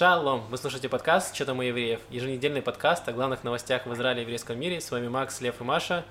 [0.00, 0.46] Шалом!
[0.48, 4.22] Вы слушаете подкаст «Что там у евреев?» Еженедельный подкаст о главных новостях в Израиле и
[4.22, 4.80] еврейском мире.
[4.80, 6.06] С вами Макс, Лев и Маша.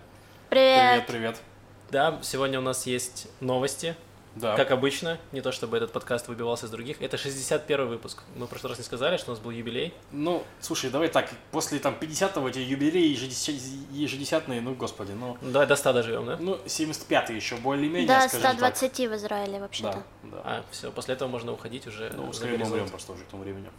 [0.51, 1.07] Привет.
[1.07, 1.41] Привет, привет.
[1.89, 3.95] Да, сегодня у нас есть новости.
[4.39, 4.55] Да.
[4.55, 7.01] Как обычно, не то чтобы этот подкаст выбивался из других.
[7.01, 8.23] Это 61 выпуск.
[8.35, 9.93] Мы в прошлый раз не сказали, что у нас был юбилей.
[10.11, 13.61] Ну, слушай, давай так, после там 50-го эти юбилеи ежедесят-
[13.91, 16.37] ежедесятные, ну, господи, ну, Ну, Давай до 100 доживем, да?
[16.39, 19.61] ну 75-й еще более-менее, До скажем 120 в Израиле так.
[19.61, 20.03] вообще-то.
[20.23, 20.41] Да, да.
[20.43, 23.43] А, все, после этого можно уходить уже ну, скорее мы умрем просто уже к тому
[23.43, 23.69] времени.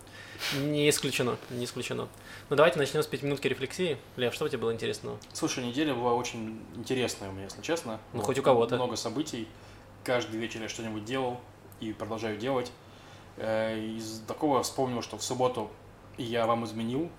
[0.63, 2.09] Не исключено, не исключено.
[2.49, 3.99] Ну давайте начнем с пятиминутки рефлексии.
[4.17, 5.19] Лев, что у тебя было интересного?
[5.33, 8.01] Слушай, неделя была очень интересная у меня, если честно.
[8.13, 8.77] Ну, хоть у кого-то.
[8.77, 9.47] Много событий.
[10.03, 11.39] Каждый вечер я что-нибудь делал
[11.81, 12.73] и продолжаю делать.
[13.37, 15.71] Э, Из такого вспомнил, что в субботу
[16.17, 17.11] я вам изменил,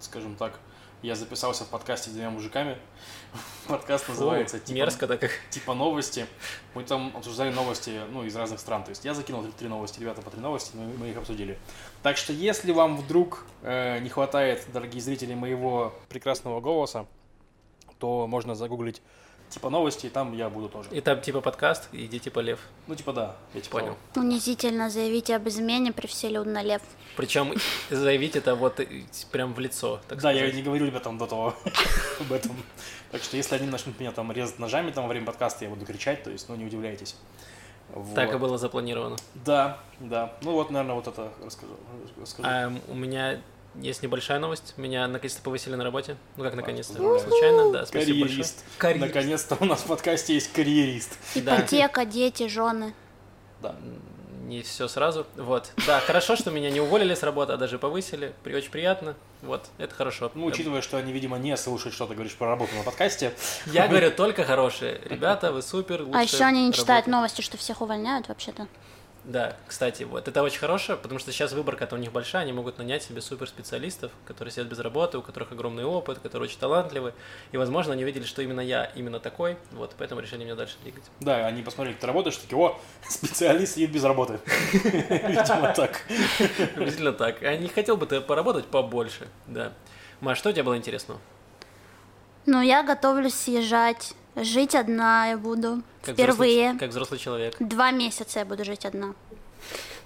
[0.00, 0.58] скажем так.
[1.02, 2.76] Я записался в подкасте с двумя мужиками.
[3.68, 5.30] Подкаст называется типа, Мерзко, так как...
[5.50, 6.26] типа новости.
[6.74, 8.82] Мы там обсуждали новости, ну, из разных стран.
[8.82, 11.56] То есть я закинул три, три новости, ребята по три новости, мы, мы их обсудили.
[12.02, 17.06] Так что если вам вдруг э, не хватает, дорогие зрители, моего прекрасного голоса,
[17.98, 19.00] то можно загуглить
[19.50, 20.88] типа новости, и там я буду тоже.
[20.90, 22.60] И там типа подкаст, иди типа Лев.
[22.86, 23.96] Ну, типа да, я типа Понял.
[24.12, 24.26] того.
[24.26, 26.82] Унизительно заявить об измене при вселюдно лев.
[27.16, 27.54] Причем
[27.90, 28.86] заявить это вот э,
[29.32, 30.54] прям в лицо, так Да, я сказать.
[30.56, 31.54] не говорю ребятам до того
[32.20, 32.56] об этом.
[33.10, 35.86] Так что если они начнут меня там резать ножами там во время подкаста, я буду
[35.86, 37.16] кричать, то есть, ну, не удивляйтесь.
[38.14, 38.40] Так и Вот.
[38.40, 39.16] было запланировано.
[39.34, 40.32] Да, да.
[40.42, 41.72] Ну вот, наверное, вот это расскажу.
[42.20, 42.48] расскажу.
[42.48, 43.40] А, у меня
[43.80, 44.74] есть небольшая новость.
[44.76, 46.16] Меня наконец-то повысили на работе.
[46.36, 46.94] Ну как наконец-то?
[47.18, 47.86] Случайно, да.
[47.86, 48.44] Спасибо большое.
[48.44, 48.64] Карьерист.
[48.78, 49.14] Карьерист.
[49.14, 51.18] Наконец-то у нас в подкасте есть карьерист.
[51.36, 51.58] Да.
[51.58, 52.94] Ипотека, дети, жены.
[53.60, 53.74] Да.
[54.46, 55.26] Не все сразу.
[55.36, 55.72] Вот.
[55.88, 58.32] Да, хорошо, что меня не уволили с работы, а даже повысили.
[58.44, 59.16] При- Очень приятно.
[59.42, 60.30] Вот, это хорошо.
[60.34, 63.32] Ну, учитывая, что они, видимо, не слушают, что ты говоришь про работу на подкасте.
[63.66, 65.00] Я говорю только хорошие.
[65.04, 68.68] Ребята, вы супер, А еще они не читают новости, что всех увольняют вообще-то.
[69.26, 72.78] Да, кстати, вот это очень хорошо, потому что сейчас выборка-то у них большая, они могут
[72.78, 77.12] нанять себе суперспециалистов, которые сидят без работы, у которых огромный опыт, которые очень талантливы,
[77.50, 81.02] и, возможно, они увидели, что именно я именно такой, вот, поэтому решили меня дальше двигать.
[81.18, 82.78] Да, они посмотрели, как ты работаешь, такие, о,
[83.08, 84.38] специалист сидит без работы.
[84.72, 86.02] Видимо, так.
[86.76, 87.42] Приблизительно так.
[87.42, 89.72] А не хотел бы ты поработать побольше, да.
[90.20, 91.20] Маш, что у тебя было интересного?
[92.46, 94.14] Ну, я готовлюсь съезжать.
[94.36, 95.82] Жить одна я буду.
[96.02, 96.72] Как Впервые.
[96.72, 97.56] Взрослый, как взрослый человек.
[97.58, 99.14] Два месяца я буду жить одна.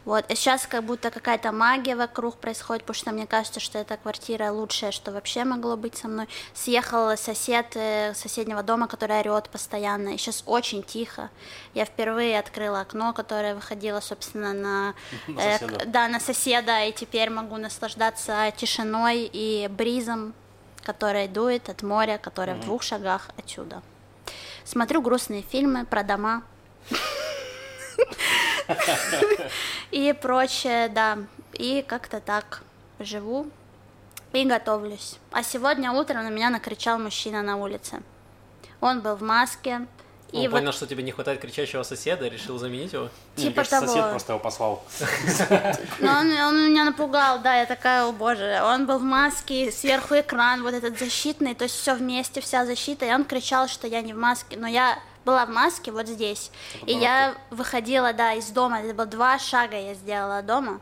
[0.06, 3.98] Вот, и сейчас как будто какая-то магия вокруг происходит, потому что мне кажется, что эта
[3.98, 6.26] квартира лучшее, что вообще могло быть со мной.
[6.54, 11.28] Съехал сосед э, соседнего дома, который орет постоянно, и сейчас очень тихо.
[11.74, 14.94] Я впервые открыла окно, которое выходило, собственно, на,
[15.26, 15.78] На э, соседа.
[15.80, 20.32] к- да, на соседа, и теперь могу наслаждаться тишиной и бризом,
[20.82, 23.82] который дует от моря, которое в двух шагах отсюда.
[24.70, 26.44] Смотрю грустные фильмы про дома.
[29.91, 31.19] И прочее, да.
[31.54, 32.62] И как-то так
[33.00, 33.50] живу
[34.32, 35.19] и готовлюсь.
[35.32, 38.00] А сегодня утром на меня накричал мужчина на улице.
[38.80, 39.88] Он был в маске.
[40.32, 43.08] Он И вот понял, что тебе не хватает кричащего соседа, решил заменить его.
[43.36, 43.92] Мне типа кажется, того.
[43.92, 44.84] сосед просто его послал.
[46.00, 48.60] Но он, он меня напугал, да, я такая, о боже.
[48.64, 53.06] Он был в маске, сверху экран, вот этот защитный, то есть все вместе, вся защита.
[53.06, 54.56] И он кричал, что я не в маске.
[54.56, 56.50] Но я была в маске вот здесь.
[56.86, 58.80] И я выходила, да, из дома.
[58.80, 60.80] Это было два шага я сделала от дома.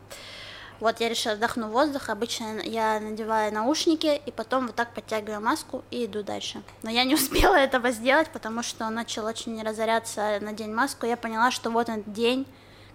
[0.79, 2.09] Вот я решила вдохну воздух.
[2.09, 6.61] Обычно я надеваю наушники и потом вот так подтягиваю маску и иду дальше.
[6.83, 11.05] Но я не успела этого сделать, потому что начал очень разоряться на день маску.
[11.05, 12.45] Я поняла, что вот он день,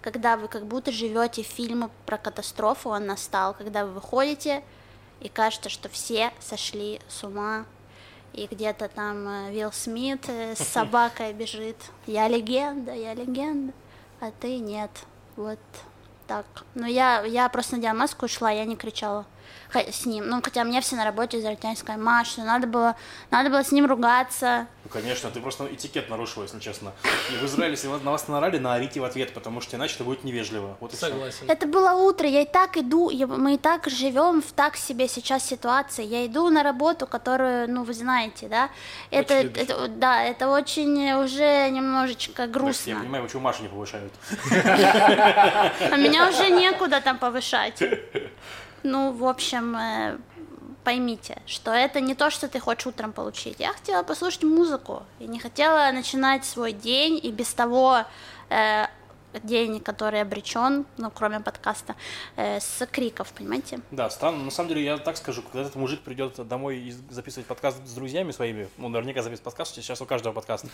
[0.01, 4.63] когда вы как будто живете фильмы про катастрофу, он настал, когда вы выходите
[5.21, 7.65] и кажется, что все сошли с ума,
[8.33, 11.77] и где-то там э, Вилл Смит э, с собакой бежит.
[12.07, 13.73] Я легенда, я легенда,
[14.21, 14.91] а ты нет.
[15.37, 15.61] Вот
[16.27, 16.45] так.
[16.75, 19.25] Но я, я просто надела маску и шла, я не кричала
[19.81, 20.29] с ним.
[20.29, 22.97] Ну, хотя мне все на работе израильтяне сказали, Маш, что надо было,
[23.31, 24.67] надо было с ним ругаться.
[24.85, 26.93] Ну, конечно, ты просто этикет нарушил, если честно.
[27.33, 30.25] И в Израиле, если на вас наорали, наорите в ответ, потому что иначе это будет
[30.25, 30.77] невежливо.
[30.81, 30.97] Вот и.
[30.97, 31.47] Согласен.
[31.49, 35.09] Это было утро, я и так иду, я- мы и так живем в так себе
[35.09, 36.05] сейчас ситуации.
[36.05, 38.69] Я иду на работу, которую, ну, вы знаете, да?
[39.11, 39.63] Это, любишь.
[39.63, 42.91] это- да, это очень уже немножечко грустно.
[42.91, 44.13] я понимаю, почему Машу не повышают.
[44.53, 47.83] А меня уже некуда там повышать.
[48.85, 50.19] Ну, в общем, э,
[50.85, 53.59] поймите, что это не то, что ты хочешь утром получить.
[53.59, 58.05] Я хотела послушать музыку и не хотела начинать свой день и без того
[58.51, 58.85] э,
[59.43, 61.95] день, который обречен, ну, кроме подкаста,
[62.37, 63.81] э, с криков, понимаете?
[63.91, 64.45] Да, странно.
[64.45, 67.93] На самом деле, я так скажу, когда этот мужик придет домой и записывать подкаст с
[67.95, 70.69] друзьями своими, ну, наверняка записывать подкаст, сейчас у каждого подкаста,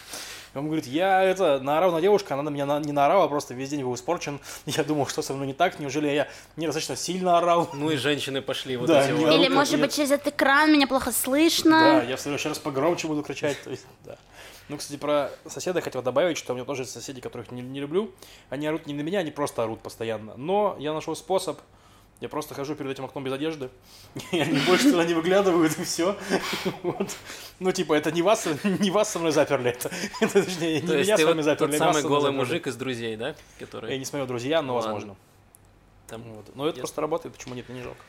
[0.55, 3.55] и он говорит, я это, наорал на девушку, она на меня на- не наорала, просто
[3.55, 4.41] весь день был испорчен.
[4.67, 7.71] Я думал, что со мной не так, неужели я недостаточно сильно орал?
[7.73, 9.35] Ну и женщины пошли вот Да, эти не вот.
[9.35, 9.83] Или, может нет.
[9.83, 12.01] быть, через этот экран меня плохо слышно.
[12.01, 13.63] Да, я в следующий раз погромче буду кричать.
[13.63, 14.17] То есть, да.
[14.70, 17.81] Ну, кстати, про соседа хотел добавить, что у меня тоже есть соседи, которых не, не
[17.81, 18.12] люблю.
[18.50, 20.34] Они орут не на меня, они просто орут постоянно.
[20.37, 21.58] Но я нашел способ.
[22.20, 23.70] Я просто хожу перед этим окном без одежды,
[24.31, 26.17] и они больше туда не выглядывают, и все.
[26.82, 27.17] Вот.
[27.58, 29.90] Ну, типа, это не вас, не вас со мной заперли, это,
[30.20, 32.37] это точнее, не То меня с вами вот заперли, тот самый голый заперли.
[32.37, 33.34] мужик из друзей, да?
[33.58, 33.90] Который...
[33.90, 34.93] Я не смотрел «Друзья», но Ладно.
[34.93, 35.17] возможно.
[36.06, 36.22] Там...
[36.22, 36.55] Вот.
[36.55, 36.81] Но это Ясно.
[36.82, 38.05] просто работает, почему нет, мне не жалко.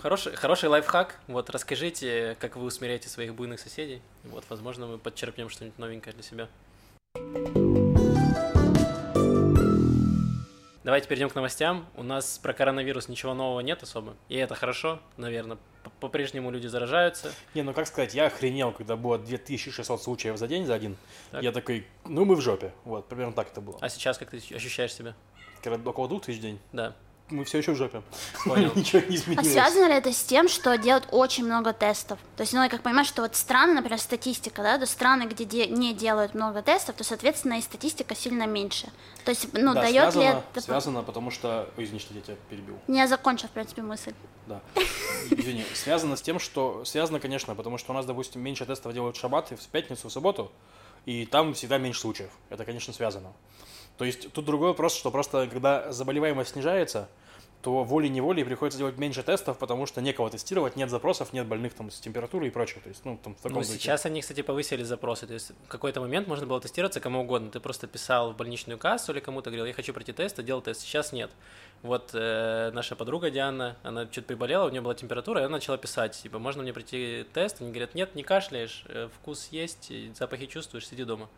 [0.00, 1.20] Хороший, хороший лайфхак.
[1.28, 4.02] Вот расскажите, как вы усмиряете своих буйных соседей.
[4.24, 6.48] Вот, возможно, мы подчерпнем что-нибудь новенькое для себя.
[10.84, 11.86] Давайте перейдем к новостям.
[11.94, 14.16] У нас про коронавирус ничего нового нет особо.
[14.28, 15.58] И это хорошо, наверное.
[16.00, 17.32] По-прежнему люди заражаются.
[17.54, 20.96] Не, ну как сказать, я охренел, когда было 2600 случаев за день, за один.
[21.30, 21.42] Так.
[21.42, 22.72] Я такой, ну мы в жопе.
[22.84, 23.78] Вот, примерно так это было.
[23.80, 25.14] А сейчас как ты ощущаешь себя?
[25.84, 26.96] Около 2000 в день, Да,
[27.30, 28.02] мы все еще в жопе.
[28.44, 28.70] понял.
[28.76, 29.52] Ничего не А изменилось.
[29.52, 32.18] связано ли это с тем, что делают очень много тестов?
[32.36, 35.44] То есть, ну, я как понимаю, что вот страны, например, статистика, да, то страны, где
[35.44, 38.88] де- не делают много тестов, то, соответственно, и статистика сильно меньше.
[39.24, 40.60] То есть, ну, да, дает связано, ли это...
[40.60, 41.68] связано, потому что...
[41.78, 42.78] Ой, извини, что я тебя перебил.
[42.88, 44.12] Не я закончил, в принципе, мысль.
[44.46, 44.60] Да.
[45.30, 46.84] Извини, связано с тем, что...
[46.84, 50.08] Связано, конечно, потому что у нас, допустим, меньше тестов делают в шаббат и в пятницу,
[50.08, 50.52] в субботу,
[51.06, 52.30] и там всегда меньше случаев.
[52.50, 53.32] Это, конечно, связано.
[53.98, 57.08] То есть тут другой вопрос, что просто когда заболеваемость снижается,
[57.62, 61.90] то волей-неволей приходится делать меньше тестов, потому что некого тестировать, нет запросов, нет больных там
[61.90, 62.80] с температурой и прочее.
[62.82, 65.26] То есть, ну, там в таком Ну, сейчас они, кстати, повысили запросы.
[65.28, 67.50] То есть в какой-то момент можно было тестироваться кому угодно.
[67.50, 70.60] Ты просто писал в больничную кассу или кому-то говорил, я хочу пройти тест, и делал
[70.60, 70.80] тест.
[70.80, 71.30] Сейчас нет.
[71.82, 75.78] Вот э, наша подруга Диана, она что-то приболела, у нее была температура, и она начала
[75.78, 77.60] писать, типа, можно мне пройти тест?
[77.60, 81.28] Они говорят, нет, не кашляешь, э, вкус есть, запахи чувствуешь, сиди дома.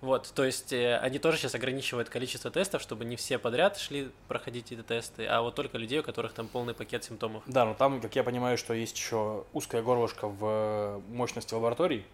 [0.00, 4.10] Вот, то есть э, они тоже сейчас ограничивают количество тестов, чтобы не все подряд шли
[4.28, 7.42] проходить эти тесты, а вот только людей, у которых там полный пакет симптомов.
[7.46, 12.04] Да, но там, как я понимаю, что есть еще узкое горлышко в э, мощности лабораторий.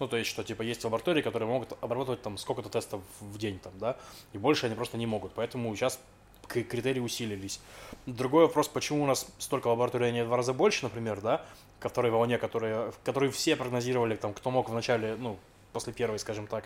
[0.00, 3.60] Ну, то есть, что, типа, есть лаборатории, которые могут обрабатывать там сколько-то тестов в день,
[3.60, 3.96] там, да,
[4.32, 5.32] и больше они просто не могут.
[5.34, 6.00] Поэтому сейчас
[6.48, 7.60] критерии усилились.
[8.06, 11.44] Другой вопрос, почему у нас столько лабораторий, а не в два раза больше, например, да,
[11.78, 15.38] ко второй волне, которые, которые все прогнозировали, там, кто мог в начале, ну,
[15.72, 16.64] после первой, скажем так.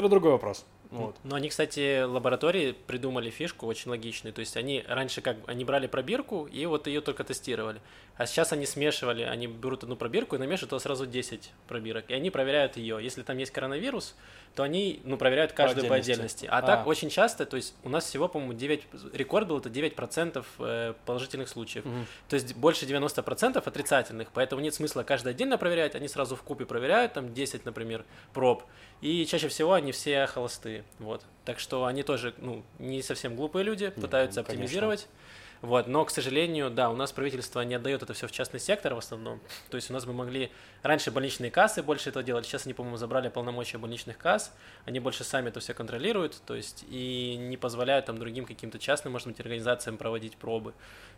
[0.00, 0.64] Это другой вопрос.
[0.90, 1.16] Вот.
[1.22, 4.32] Но они, кстати, лаборатории придумали фишку очень логичную.
[4.32, 7.80] То есть они раньше как они брали пробирку и вот ее только тестировали.
[8.16, 12.04] А сейчас они смешивали, они берут одну пробирку и намешивают туда сразу 10 пробирок.
[12.08, 12.98] И они проверяют ее.
[13.02, 14.14] Если там есть коронавирус,
[14.54, 16.44] то они ну, проверяют каждую по отдельности.
[16.44, 16.46] отдельности.
[16.46, 16.62] А, А.
[16.62, 18.82] так очень часто, то есть у нас всего, по-моему, 9,
[19.12, 21.84] рекорд был это 9% э, положительных случаев.
[21.84, 22.06] Мгм.
[22.28, 26.66] То есть больше 90% отрицательных, поэтому нет смысла каждый отдельно проверять, они сразу в купе
[26.66, 28.64] проверяют, там 10, например, проб,
[29.00, 31.24] и чаще всего они все холостые, вот.
[31.44, 34.64] Так что они тоже, ну, не совсем глупые люди, пытаются ну, конечно.
[34.64, 35.08] оптимизировать.
[35.62, 38.94] Вот, но, к сожалению, да, у нас правительство не отдает это все в частный сектор
[38.94, 39.40] в основном.
[39.68, 40.50] То есть у нас бы могли...
[40.82, 44.54] Раньше больничные кассы больше этого делали, сейчас они, по-моему, забрали полномочия больничных касс,
[44.86, 49.12] они больше сами это все контролируют, то есть и не позволяют там другим каким-то частным,
[49.12, 50.72] может быть, организациям проводить пробы.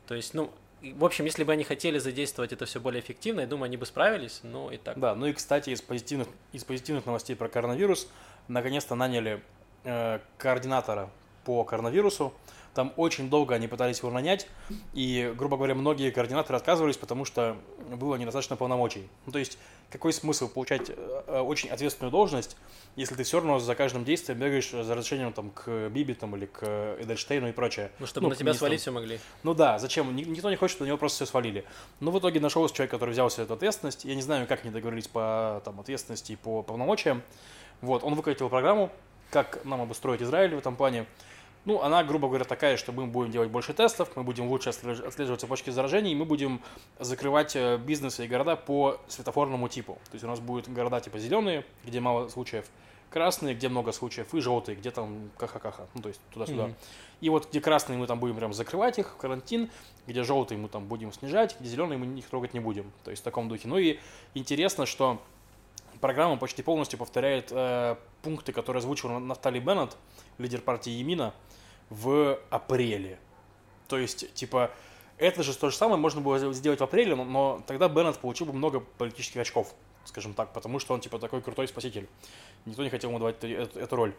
[0.09, 3.47] То есть, ну, в общем, если бы они хотели задействовать это все более эффективно, я
[3.47, 4.99] думаю, они бы справились, но и так.
[4.99, 8.09] Да, ну и, кстати, из позитивных, из позитивных новостей про коронавирус,
[8.49, 9.43] наконец-то наняли
[9.85, 11.09] э, координатора
[11.45, 12.33] по коронавирусу.
[12.75, 14.47] Там очень долго они пытались его нанять,
[14.95, 17.55] и, грубо говоря, многие координаторы отказывались, потому что
[17.97, 19.07] было недостаточно полномочий.
[19.27, 19.59] Ну, то есть,
[19.91, 22.57] какой смысл получать э, э, очень ответственную должность,
[22.97, 26.47] если ты все равно за каждым действием бегаешь за разрешением там, к Биби там, или
[26.47, 27.91] к Эдельштейну и прочее.
[27.99, 29.21] Ну, чтобы Ну, на тебя свалить все могли.
[29.43, 30.17] Ну да, зачем?
[30.17, 31.67] Ни- Никто не хочет, чтобы на него просто все свалили.
[32.01, 34.07] Но в итоге нашелся человек, который взял всю эту ответственность.
[34.07, 37.23] Я не знаю, как они договорились по там, ответственности и по полномочиям.
[37.83, 38.91] Вот, он выкатил программу,
[39.31, 41.07] как нам обустроить Израиль в этом плане.
[41.65, 45.07] Ну, она, грубо говоря, такая, что мы будем делать больше тестов, мы будем лучше отслеж-
[45.07, 46.61] отслеживать цепочки заражений, и мы будем
[46.99, 49.95] закрывать э, бизнесы и города по светофорному типу.
[50.07, 52.67] То есть у нас будут города типа зеленые, где мало случаев,
[53.11, 56.65] красные, где много случаев, и желтые, где там каха-каха, ну, то есть туда-сюда.
[56.65, 56.75] Мгм.
[57.21, 59.71] И вот где красные мы там будем прям закрывать их в карантин,
[60.09, 62.91] где желтые мы там будем снижать, где зеленые мы их трогать не будем.
[63.05, 63.69] То есть в таком духе.
[63.69, 63.99] Ну и
[64.35, 65.23] интересно, что
[66.03, 69.97] программа почти полностью повторяет э, пункты, которые озвучил Нафтали Беннет,
[70.37, 71.33] лидер партии Емина,
[71.89, 73.19] в апреле.
[73.89, 74.73] То есть, типа,
[75.17, 78.47] это же то же самое можно было сделать в апреле, но, но тогда Беннет получил
[78.49, 79.75] бы много политических очков.
[80.05, 82.09] Скажем так, потому что он, типа, такой крутой спаситель.
[82.65, 84.15] Никто не хотел ему давать эту, эту роль.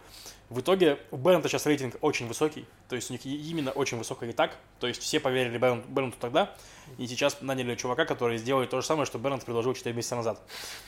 [0.50, 4.30] В итоге у Беннета сейчас рейтинг очень высокий, то есть у них именно очень высокий
[4.30, 6.56] и так, то есть все поверили Беннету, Беннету тогда,
[6.98, 10.42] и сейчас наняли чувака, который сделает то же самое, что Беннет предложил 4 месяца назад.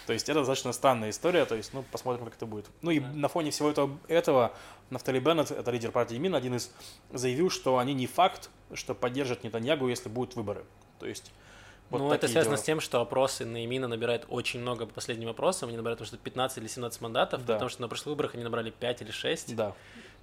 [0.05, 2.65] То есть это достаточно странная история, то есть, ну, посмотрим, как это будет.
[2.81, 4.53] Ну и на фоне всего этого, этого
[4.89, 6.71] Нафтали Беннет, это лидер партии Мин, один из,
[7.11, 10.65] заявил, что они не факт, что поддержат Нетаньягу, если будут выборы.
[10.99, 11.31] То есть
[11.89, 12.63] вот ну, это связано дела.
[12.63, 15.69] с тем, что опросы на Имина набирают очень много по последним опросам.
[15.69, 17.53] Они набирают, что 15 или 17 мандатов, да.
[17.53, 19.55] потому что на прошлых выборах они набрали 5 или 6.
[19.55, 19.73] Да.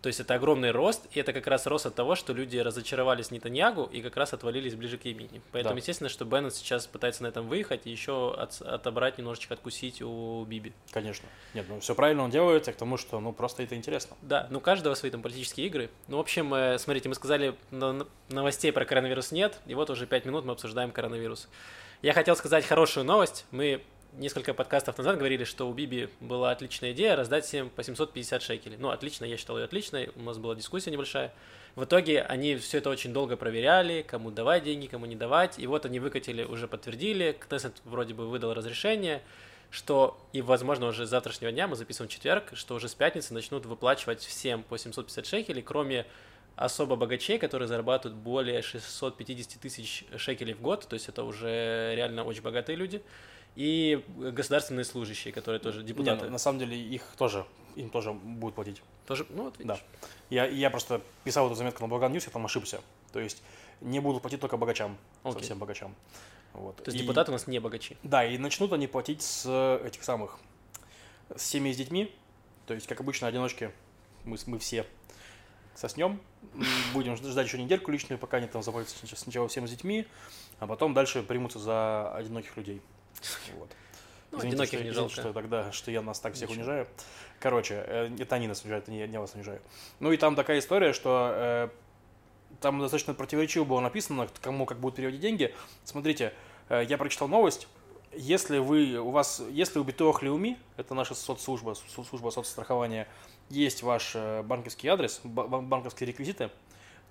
[0.03, 3.31] То есть это огромный рост, и это как раз рост от того, что люди разочаровались
[3.31, 5.41] Нетаньягу и как раз отвалились ближе к Емине.
[5.53, 5.79] Поэтому, да.
[5.79, 10.45] естественно, что Беннет сейчас пытается на этом выехать и еще от, отобрать немножечко, откусить у
[10.45, 10.73] Биби.
[10.91, 11.29] Конечно.
[11.55, 14.17] Нет, ну все правильно он делает, а к тому, что ну просто это интересно.
[14.23, 15.89] Да, ну каждого свои там политические игры.
[16.09, 17.55] Ну, в общем, э, смотрите, мы сказали,
[18.29, 21.49] новостей про коронавирус нет, и вот уже 5 минут мы обсуждаем коронавирус.
[22.03, 23.47] Я хотел сказать хорошую новость.
[23.53, 28.43] Мы несколько подкастов назад говорили, что у Биби была отличная идея раздать всем по 750
[28.43, 28.77] шекелей.
[28.79, 31.33] Ну, отлично, я считал ее отличной, у нас была дискуссия небольшая.
[31.75, 35.59] В итоге они все это очень долго проверяли, кому давать деньги, кому не давать.
[35.59, 39.23] И вот они выкатили, уже подтвердили, Кнессет вроде бы выдал разрешение,
[39.71, 43.65] что и, возможно, уже с завтрашнего дня, мы записываем четверг, что уже с пятницы начнут
[43.65, 46.07] выплачивать всем по 750 шекелей, кроме
[46.57, 52.25] особо богачей, которые зарабатывают более 650 тысяч шекелей в год, то есть это уже реально
[52.25, 53.03] очень богатые люди,
[53.57, 56.27] и государственные служащие, которые тоже депутаты.
[56.27, 57.45] Не, на самом деле их тоже,
[57.77, 58.83] им тоже будут платить.
[59.07, 59.79] Тоже, ну вот видишь.
[60.01, 60.07] Да.
[60.31, 62.81] Я, я просто писал эту заметку на Balagan News, я там ошибся.
[63.13, 63.43] То есть
[63.81, 65.35] не будут платить только богачам, okay.
[65.35, 65.95] совсем богачам.
[66.55, 66.77] Вот.
[66.77, 67.97] То есть и, депутаты у нас не богачи.
[68.03, 70.39] Да, и начнут они платить с этих самых,
[71.35, 72.15] с семьи с детьми,
[72.67, 73.73] то есть, как обычно, одиночки,
[74.25, 74.87] мы, мы все
[75.75, 76.21] соснем,
[76.93, 80.07] будем ждать еще недельку личную, пока они там заботятся сначала всем с детьми,
[80.59, 82.81] а потом дальше примутся за одиноких людей.
[83.59, 83.71] Вот.
[84.33, 85.13] Ну, Извините, одиноких что, не жалко.
[85.13, 86.63] Что тогда, что я нас так всех Ничего.
[86.63, 86.87] унижаю.
[87.39, 89.61] Короче, э, это они нас унижают, это не я вас унижаю.
[90.01, 91.69] Ну и там такая история, что э,
[92.61, 95.55] там достаточно противоречиво было написано, кому как будут переводить деньги.
[95.85, 96.33] Смотрите,
[96.69, 97.69] э, я прочитал новость.
[98.15, 103.09] Если вы, у вас, если у Битох Леуми, это наша соцслужба, служба соцстрахования,
[103.49, 106.51] есть ваш э, банковский адрес, банковские реквизиты,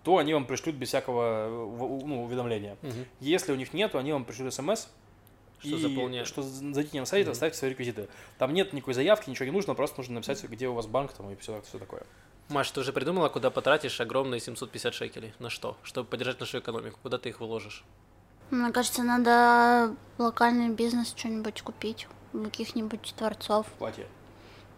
[0.03, 1.47] то они вам пришлют без всякого
[2.05, 2.77] ну, уведомления.
[2.81, 3.05] Угу.
[3.19, 4.87] Если у них нет, то они вам пришлют смс,
[5.61, 6.27] что и заполняют.
[6.27, 8.07] что зайдите на сайт, оставьте свои реквизиты.
[8.37, 11.31] Там нет никакой заявки, ничего не нужно, просто нужно написать, где у вас банк там
[11.31, 12.03] и все, все такое.
[12.49, 15.33] Маш, ты уже придумала, куда потратишь огромные 750 шекелей?
[15.39, 15.77] На что?
[15.83, 16.99] Чтобы поддержать нашу экономику?
[17.01, 17.85] Куда ты их выложишь?
[18.49, 23.67] Мне кажется, надо локальный бизнес что-нибудь купить каких-нибудь творцов.
[23.79, 24.05] Платье.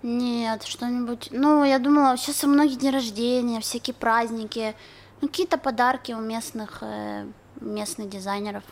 [0.04, 1.30] Нет, что-нибудь.
[1.32, 4.75] Ну, я думала, сейчас у многих дни рождения, всякие праздники.
[5.22, 7.25] Ну, какие-то подарки у местных, э,
[7.62, 8.63] местных дизайнеров.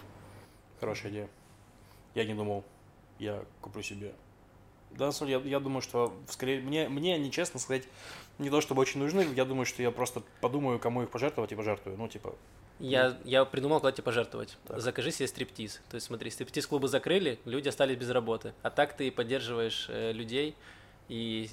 [0.79, 1.29] Хорошая идея.
[2.15, 2.63] Я не думал,
[3.19, 4.13] я куплю себе.
[4.91, 7.83] Да, я, я думаю, что скорее мне, мне нечестно сказать,
[8.39, 11.55] не то чтобы очень нужны, я думаю, что я просто подумаю, кому их пожертвовать и
[11.55, 11.97] пожертвую.
[11.97, 12.35] Ну, типа,
[12.81, 14.57] я, я придумал, куда тебе пожертвовать.
[14.67, 14.81] Так.
[14.81, 15.81] Закажи себе стриптиз.
[15.89, 18.53] То есть смотри, стриптиз-клубы закрыли, люди остались без работы.
[18.63, 20.55] А так ты поддерживаешь э, людей,
[21.07, 21.49] и,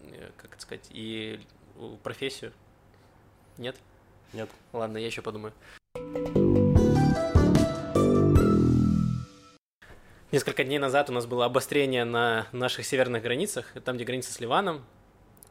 [0.00, 1.40] э, как это сказать, и
[2.02, 2.52] профессию?
[3.58, 3.76] Нет?
[4.32, 4.48] Нет.
[4.72, 5.52] Ладно, я еще подумаю.
[10.32, 14.40] Несколько дней назад у нас было обострение на наших северных границах, там, где граница с
[14.40, 14.82] Ливаном.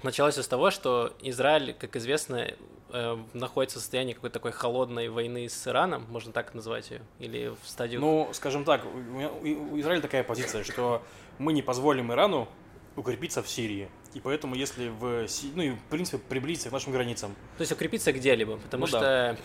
[0.01, 2.47] Началось с того, что Израиль, как известно,
[2.89, 7.53] э, находится в состоянии какой-то такой холодной войны с Ираном, можно так назвать ее, или
[7.61, 8.01] в стадию...
[8.01, 11.03] Ну, скажем так, у Израиля такая позиция, что
[11.38, 12.47] мы не позволим Ирану
[12.95, 13.89] укрепиться в Сирии.
[14.13, 17.33] И поэтому, если в, ну и в принципе приблизиться к нашим границам.
[17.57, 19.38] То есть укрепиться где-либо, потому ну, что да.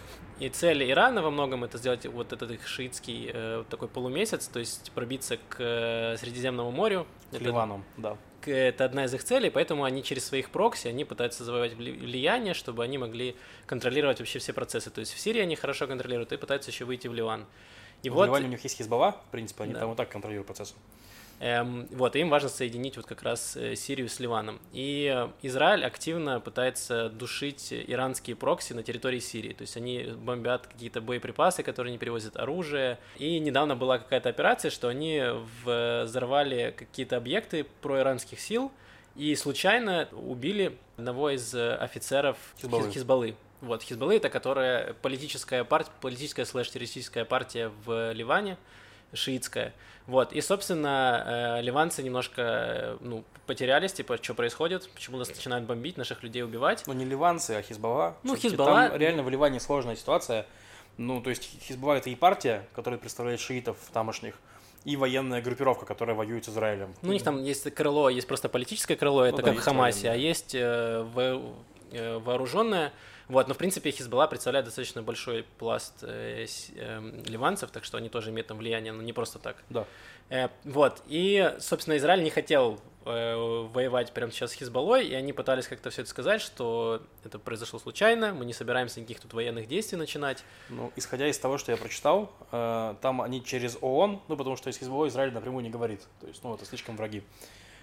[0.44, 4.58] и цель Ирана во многом это сделать вот этот их шиитский э, такой полумесяц, то
[4.58, 7.06] есть пробиться к э, Средиземному морю.
[7.30, 8.16] К это, Ливану, да.
[8.40, 12.54] К, это одна из их целей, поэтому они через своих прокси они пытаются завоевать влияние,
[12.54, 13.36] чтобы они могли
[13.66, 14.90] контролировать вообще все процессы.
[14.90, 17.46] То есть в Сирии они хорошо контролируют и пытаются еще выйти в Ливан.
[18.02, 18.26] И в вот...
[18.26, 19.80] Ливане у них есть Хизбалла, в принципе, они да.
[19.80, 20.74] там вот так контролируют процессы.
[21.38, 24.58] Эм, вот, им важно соединить вот как раз э, Сирию с Ливаном.
[24.72, 29.52] И э, Израиль активно пытается душить иранские прокси на территории Сирии.
[29.52, 32.98] То есть они бомбят какие-то боеприпасы, которые не перевозят оружие.
[33.18, 35.22] И недавно была какая-то операция, что они
[35.64, 38.72] взорвали какие-то объекты проиранских сил
[39.14, 42.90] и случайно убили одного из офицеров Хизбаллы.
[42.90, 43.36] Хизбаллы.
[43.60, 48.58] Вот, Хизбаллы это которая политическая партия, политическая слэш-террористическая партия в Ливане,
[49.12, 49.72] шиитская.
[50.06, 55.64] Вот, и, собственно, э, ливанцы немножко, э, ну, потерялись, типа, что происходит, почему нас начинают
[55.66, 56.84] бомбить, наших людей убивать.
[56.86, 58.16] Ну, не ливанцы, а Хизбалла.
[58.22, 58.88] Ну, Хизбалла.
[58.88, 60.46] Там реально в Ливане сложная ситуация.
[60.96, 64.36] Ну, то есть Хизбалла это и партия, которая представляет шиитов тамошних,
[64.84, 66.94] и военная группировка, которая воюет с Израилем.
[67.02, 69.64] Ну, у них там есть крыло, есть просто политическое крыло, это Ну да, как в
[69.64, 70.12] Хамасе, военное.
[70.12, 71.54] а есть э, во-
[71.90, 72.92] э, вооруженное.
[73.28, 77.98] Вот, но в принципе Хизбалла представляет достаточно большой пласт э, с- эм, ливанцев, так что
[77.98, 79.56] они тоже имеют там влияние, но не просто так.
[79.68, 79.84] Да.
[80.28, 83.34] Э, вот, и, собственно, Израиль не хотел э,
[83.72, 87.80] воевать прямо сейчас с Хизбаллой, и они пытались как-то все это сказать, что это произошло
[87.80, 90.44] случайно, мы не собираемся никаких тут военных действий начинать.
[90.68, 94.70] Ну, исходя из того, что я прочитал, э, там они через ООН, ну, потому что
[94.70, 97.24] из Хизбалла Израиль напрямую не говорит, то есть, ну, это слишком враги.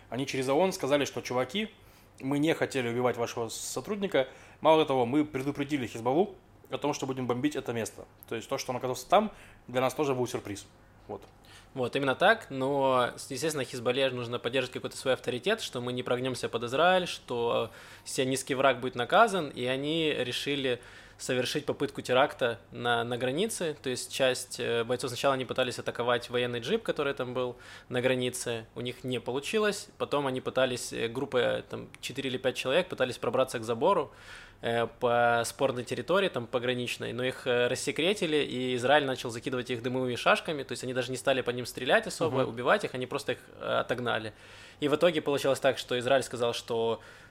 [0.09, 1.69] Они через ООН сказали, что, чуваки,
[2.19, 4.27] мы не хотели убивать вашего сотрудника,
[4.63, 6.34] мало того, мы предупредили Хизбаллу
[6.72, 8.05] о том, что будем бомбить это место.
[8.29, 9.32] То есть, то, что он оказался там,
[9.67, 10.65] для нас тоже был сюрприз.
[11.08, 11.22] Вот.
[11.74, 16.48] Вот, именно так, но, естественно, Хизбалле нужно поддерживать какой-то свой авторитет, что мы не прогнемся
[16.48, 17.72] под Израиль, что
[18.05, 20.79] сионистский враг будет наказан, и они решили
[21.17, 26.29] совершить попытку теракта на, на границе, то есть часть э, бойцов сначала они пытались атаковать
[26.29, 27.55] военный джип, который там был
[27.89, 32.55] на границе, у них не получилось, потом они пытались, э, группа там 4 или 5
[32.55, 34.12] человек пытались пробраться к забору,
[34.62, 39.82] э, по спорной территории, там пограничной, но их э, рассекретили, и Израиль начал закидывать их
[39.84, 42.50] дымовыми шашками, то есть они даже не стали по ним стрелять особо, Мгм.
[42.50, 44.34] убивать их, они просто их э, отогнали.
[44.79, 47.23] И в итоге получилось так, что Израиль сказал, что э,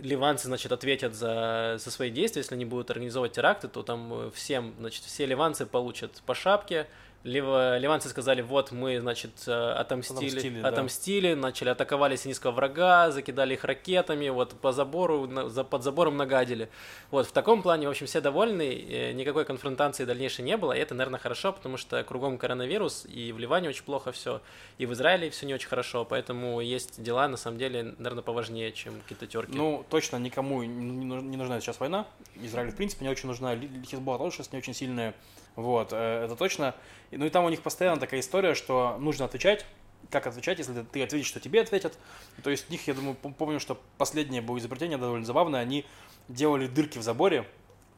[0.00, 4.30] ливанцы, значит, ответят за, за свои действия, если они будут организовывать теракты, то там э,
[4.34, 6.86] всем, значит, все ливанцы получат по шапке,
[7.22, 11.40] Лива- Ливанцы сказали, вот мы, значит, э, отомстили, Отомстили, отомстили, да.
[11.40, 16.70] начали атаковали синийского врага, закидали их ракетами, вот по забору, на- за- под забором нагадили.
[17.10, 20.94] Вот в таком плане, в общем, все довольны, никакой конфронтации дальнейшей не было, и это,
[20.94, 24.40] наверное, хорошо, потому что кругом коронавирус, и в Ливане очень плохо все,
[24.78, 28.72] и в Израиле все не очень хорошо, поэтому есть дела, на самом деле, наверное, поважнее,
[28.72, 29.52] чем какие-то терки.
[29.58, 32.06] Ну, точно никому не ну- нужна сейчас война.
[32.36, 33.54] Израиль, в принципе, не очень нужна.
[33.86, 35.14] Хизбалла тоже сейчас не очень сильная.
[35.56, 36.74] Вот, э, это точно.
[37.10, 39.66] Ну и там у них постоянно такая история, что нужно отвечать.
[40.10, 41.98] Как отвечать, если ты- ответишь, что тебе ответят?
[42.42, 45.60] То есть у них, я думаю, пом- помню, что последнее было изобретение довольно забавное.
[45.60, 45.84] Они
[46.28, 47.46] делали дырки в заборе,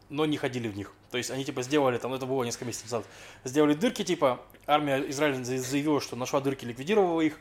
[0.08, 0.92] но не ходили в них.
[1.10, 3.06] То есть они типа сделали, там ну, это было несколько месяцев назад,
[3.44, 7.38] сделали дырки, типа армия Израиля за- заявила, что нашла дырки, ликвидировала их.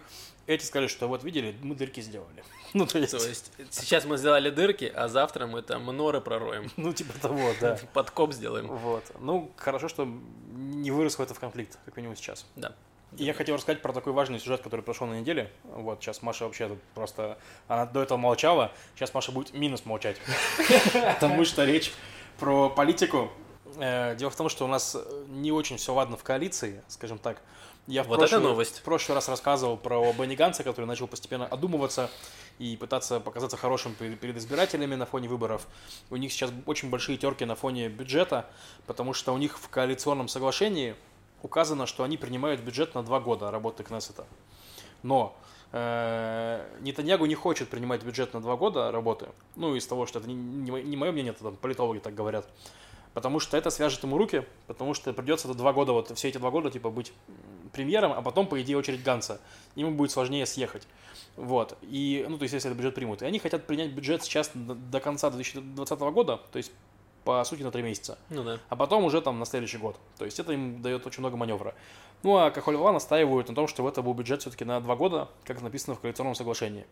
[0.48, 2.44] Эти сказали, что вот видели, мы дырки сделали.
[2.74, 6.72] Ну то есть, То есть сейчас мы сделали дырки, а завтра мы там норы пророем,
[6.78, 7.78] ну типа того, да.
[7.94, 8.68] подкоп сделаем.
[8.68, 9.04] Вот.
[9.20, 10.08] Ну, хорошо, что
[10.54, 12.46] не выросло это в конфликт, как минимум сейчас.
[12.56, 12.74] Да.
[13.18, 15.52] И я хотел рассказать про такой важный сюжет, который прошел на неделе.
[15.64, 17.38] Вот, сейчас Маша вообще тут просто...
[17.68, 20.16] Она до этого молчала, сейчас Маша будет минус молчать.
[20.94, 21.92] Потому что речь
[22.40, 23.30] про политику.
[23.78, 24.96] Э, Дело в том, что у нас
[25.28, 27.42] не очень все ладно в коалиции, скажем так.
[27.88, 28.80] Я в Вот это прошлый- новость.
[28.80, 32.10] В прошлый раз рассказывал про Бенни Ганса, который начал постепенно одумываться
[32.62, 35.68] и пытаться показаться хорошим перед избирателями на фоне выборов.
[36.12, 38.46] У них сейчас очень большие терки на фоне бюджета,
[38.86, 40.96] потому что у них в коалиционном соглашении
[41.42, 44.28] указано, что они принимают бюджет на два года работы Кнессета.
[45.02, 45.36] Но
[45.72, 49.30] э, Нетаньягу не хочет принимать бюджет на два года работы.
[49.56, 52.48] Ну, из того, что это не, не, мое мнение, это там политологи так говорят.
[53.16, 56.38] Потому что это свяжет ему руки, потому что придется это два года, вот все эти
[56.38, 57.12] два года, типа, быть
[57.72, 59.40] премьером, а потом, по идее, очередь Ганса.
[59.76, 60.88] Ему будет сложнее съехать.
[61.36, 61.78] Вот.
[61.82, 63.22] И, ну, то есть, если этот бюджет примут.
[63.22, 66.72] И они хотят принять бюджет сейчас до, конца 2020 года, то есть,
[67.24, 68.18] по сути, на три месяца.
[68.30, 68.60] Ну да.
[68.70, 69.98] А потом уже там на следующий год.
[70.18, 71.74] То есть, это им дает очень много маневра.
[72.24, 75.62] Ну, а Кахолева настаивают на том, что это был бюджет все-таки на два года, как
[75.62, 76.86] написано в коалиционном соглашении.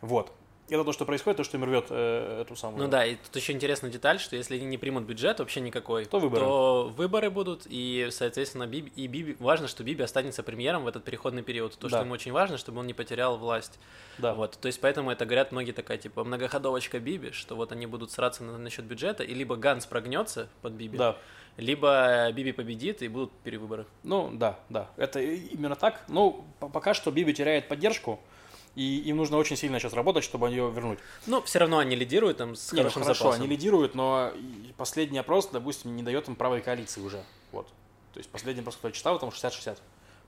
[0.00, 0.32] Вот.
[0.70, 2.82] Это то, что происходит, то, что им рвет э, эту самую...
[2.84, 6.04] Ну да, и тут еще интересная деталь, что если они не примут бюджет вообще никакой,
[6.04, 6.44] То выборы.
[6.44, 11.04] то выборы будут, и, соответственно, Биби, и Биби, важно, что Биби останется премьером в этот
[11.04, 11.72] переходный период.
[11.78, 12.04] То, что Да.
[12.04, 13.78] ему очень важно, чтобы он не потерял власть.
[14.18, 14.34] Да.
[14.34, 18.10] Вот, то есть поэтому это говорят многие такая, типа, многоходовочка Биби, что вот они будут
[18.10, 21.16] сраться на, насчет бюджета, и либо Ганс прогнется под Биби, Да.
[21.56, 23.86] либо Биби победит, и будут перевыборы.
[24.02, 24.90] Ну, да, да.
[24.96, 26.04] Это именно так.
[26.08, 28.20] Ну, по- пока что Биби теряет поддержку,
[28.78, 31.00] и им нужно очень сильно сейчас работать, чтобы ее вернуть.
[31.26, 33.42] Но все равно они лидируют там с Не, ну, хорошим хорошо, запасом.
[33.42, 34.32] они лидируют, но
[34.76, 37.22] последний опрос, допустим, не дает им правой коалиции уже.
[37.50, 37.66] Вот.
[38.14, 39.78] То есть последний опрос, который я читал, там 60-60.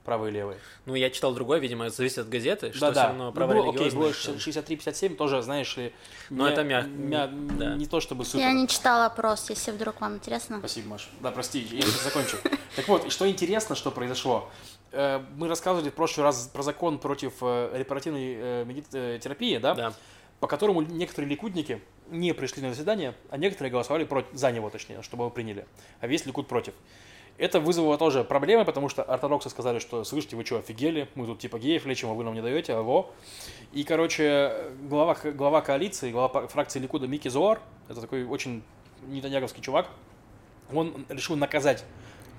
[0.04, 0.58] Правые и левые.
[0.86, 3.06] Ну, я читал другой, видимо, зависит от газеты, что да, все да.
[3.08, 5.92] равно Ну, право было- окей, было что- 63-57, тоже, знаешь ли,
[6.30, 7.74] Но не- это мяг- мя- да.
[7.76, 8.40] не то чтобы супер.
[8.46, 10.58] Я не читала опрос, если вдруг вам интересно.
[10.58, 11.08] Спасибо, Маш.
[11.20, 12.38] Да, прости, я сейчас закончу.
[12.76, 14.50] Так вот, и что интересно, что произошло.
[14.92, 19.74] Э, Мы рассказывали в прошлый раз про закон против э, репаративной э, терапии, да?
[19.74, 19.92] Да.
[20.40, 25.02] по которому некоторые ликудники не пришли на заседание, а некоторые голосовали против, за него, точнее,
[25.02, 25.66] чтобы его приняли.
[26.00, 26.74] А весь ликуд против.
[27.38, 31.08] Это вызвало тоже проблемы, потому что ортодоксы сказали, что, слышите, вы что, офигели?
[31.14, 33.10] Мы тут типа геев лечим, а вы нам не даете, алло.
[33.72, 38.62] И, короче, глава, глава коалиции, глава фракции Ликуда Микки Зоар, это такой очень
[39.06, 39.88] нетаньяговский чувак,
[40.72, 41.84] Он решил наказать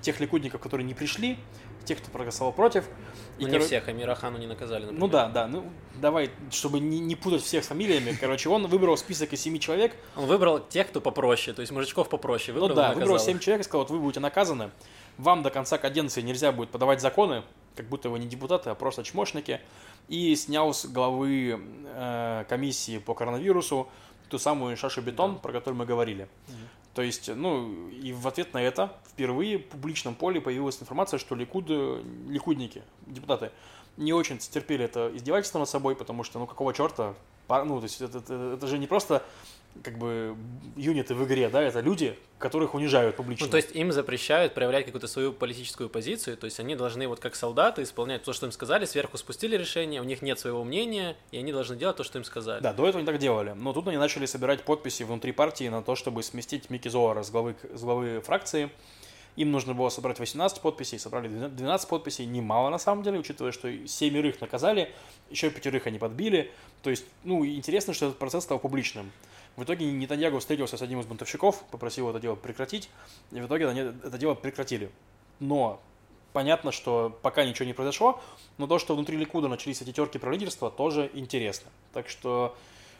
[0.02, 1.38] тех ликудников, которые не пришли,
[1.84, 2.84] тех, кто проголосовал против.
[3.38, 5.00] Ну, не коро- всех, Амира Хану не наказали, например.
[5.00, 5.46] Ну да, да.
[5.46, 5.64] Ну,
[6.00, 8.16] давай, чтобы не, не путать всех с фамилиями.
[8.18, 9.94] Короче, он выбрал список из семи человек.
[10.16, 12.52] Он выбрал тех, кто попроще, то есть мужичков попроще.
[12.52, 14.70] Выбрал ну и да, выбрал семь человек и сказал, вот вы будете наказаны.
[15.18, 17.42] Вам до конца каденции нельзя будет подавать законы,
[17.76, 19.60] как будто вы не депутаты, а просто чмошники.
[20.08, 23.88] И снял с главы э, комиссии по коронавирусу
[24.28, 26.26] ту самую Шашу Бетон, про которую мы говорили.
[26.94, 31.34] То есть, ну, и в ответ на это впервые в публичном поле появилась информация, что
[31.34, 33.50] ликуды, ликудники, депутаты,
[33.96, 37.14] не очень терпели это издевательство над собой, потому что, ну, какого черта,
[37.48, 39.22] ну, то есть, это, это- это же не просто,
[39.82, 40.36] как бы,
[40.76, 43.46] юниты в игре, да, это люди, которых унижают публично.
[43.46, 47.20] Ну, то есть им запрещают проявлять какую-то свою политическую позицию, то есть они должны вот
[47.20, 51.16] как солдаты исполнять то, что им сказали, сверху спустили решение, у них нет своего мнения,
[51.30, 52.62] и они должны делать то, что им сказали.
[52.62, 53.54] Да, до этого они так делали.
[53.56, 57.30] Но тут они начали собирать подписи внутри партии на то, чтобы сместить Микки Зоара с
[57.30, 58.70] главы, с главы фракции.
[59.36, 63.86] Им нужно было собрать 18 подписей, собрали 12 подписей, немало на самом деле, учитывая, что
[63.88, 64.92] семерых наказали,
[65.30, 66.50] еще пятерых они подбили.
[66.82, 69.10] То есть, ну, интересно, что этот процесс стал публичным.
[69.56, 72.88] В итоге Нетаньягу встретился с одним из бунтовщиков, попросил это дело прекратить,
[73.30, 74.90] и в итоге это дело прекратили.
[75.40, 75.80] Но
[76.32, 78.20] понятно, что пока ничего не произошло,
[78.58, 81.70] но то, что внутри Ликуда начались эти терки про лидерство, тоже интересно.
[81.92, 82.56] Так что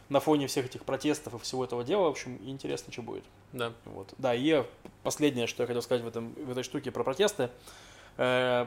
[0.08, 3.24] на фоне всех этих протестов и всего этого дела, в общем, интересно, что будет.
[3.52, 3.72] Да.
[3.86, 4.12] Вот.
[4.18, 4.64] Да, и
[5.02, 7.50] последнее, что я хотел сказать в, этом, в этой штуке про протесты.
[8.18, 8.66] Э,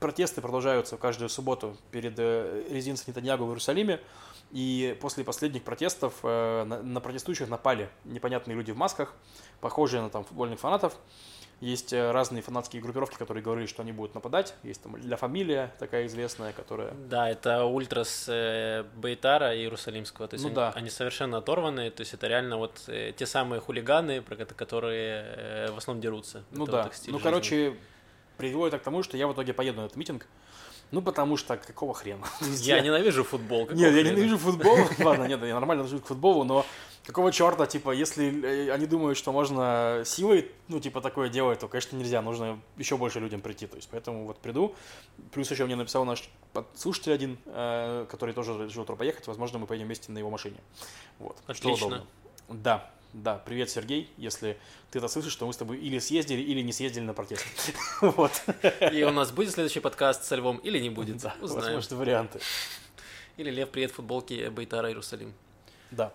[0.00, 4.00] протесты продолжаются каждую субботу перед э, резиденцией Нетаньягу в Иерусалиме.
[4.52, 9.14] И после последних протестов э, на, на протестующих напали непонятные люди в масках,
[9.60, 10.94] похожие на там футбольных фанатов.
[11.60, 14.54] Есть э, разные фанатские группировки, которые говорили, что они будут нападать.
[14.62, 16.92] Есть там Ля Фамилия, такая известная, которая...
[16.92, 20.72] Да, это ультрас э, Бейтара Иерусалимского, то есть Ну они, да.
[20.74, 25.78] они совершенно оторваны, то есть это реально вот э, те самые хулиганы, которые э, в
[25.78, 26.42] основном дерутся.
[26.50, 26.82] Ну Это да.
[26.82, 27.18] вот ну, жизни.
[27.22, 27.76] короче,
[28.36, 30.26] привело это к тому, что я в итоге поеду на этот митинг.
[30.92, 32.26] Ну, потому что какого хрена?
[32.60, 33.68] Я ненавижу футбол.
[33.70, 34.78] Нет, я ненавижу футбол.
[34.98, 36.66] Ладно, нет, я нормально отношусь к футболу, но
[37.06, 41.68] какого черта, типа, если э, они думают, что можно силой, ну, типа, такое делать, то,
[41.68, 44.74] конечно, нельзя, нужно еще больше людям прийти, то есть, поэтому вот приду.
[45.32, 46.28] Плюс еще мне написал наш
[46.74, 50.58] слушатель один, э, который тоже решил туда поехать, возможно, мы поедем вместе на его машине.
[51.18, 51.86] Вот, что Отлично.
[51.86, 52.06] удобно.
[52.48, 54.58] Да, да, привет, Сергей, если
[54.90, 57.44] ты это слышишь, то мы с тобой или съездили, или не съездили на протест.
[58.00, 58.32] Вот.
[58.90, 61.18] И у нас будет следующий подкаст со Львом или не будет?
[61.18, 61.74] Да, Узнаем.
[61.74, 62.40] возможно, варианты.
[63.36, 65.34] Или Лев приедет в футболке Бейтара Иерусалим.
[65.90, 66.14] Да.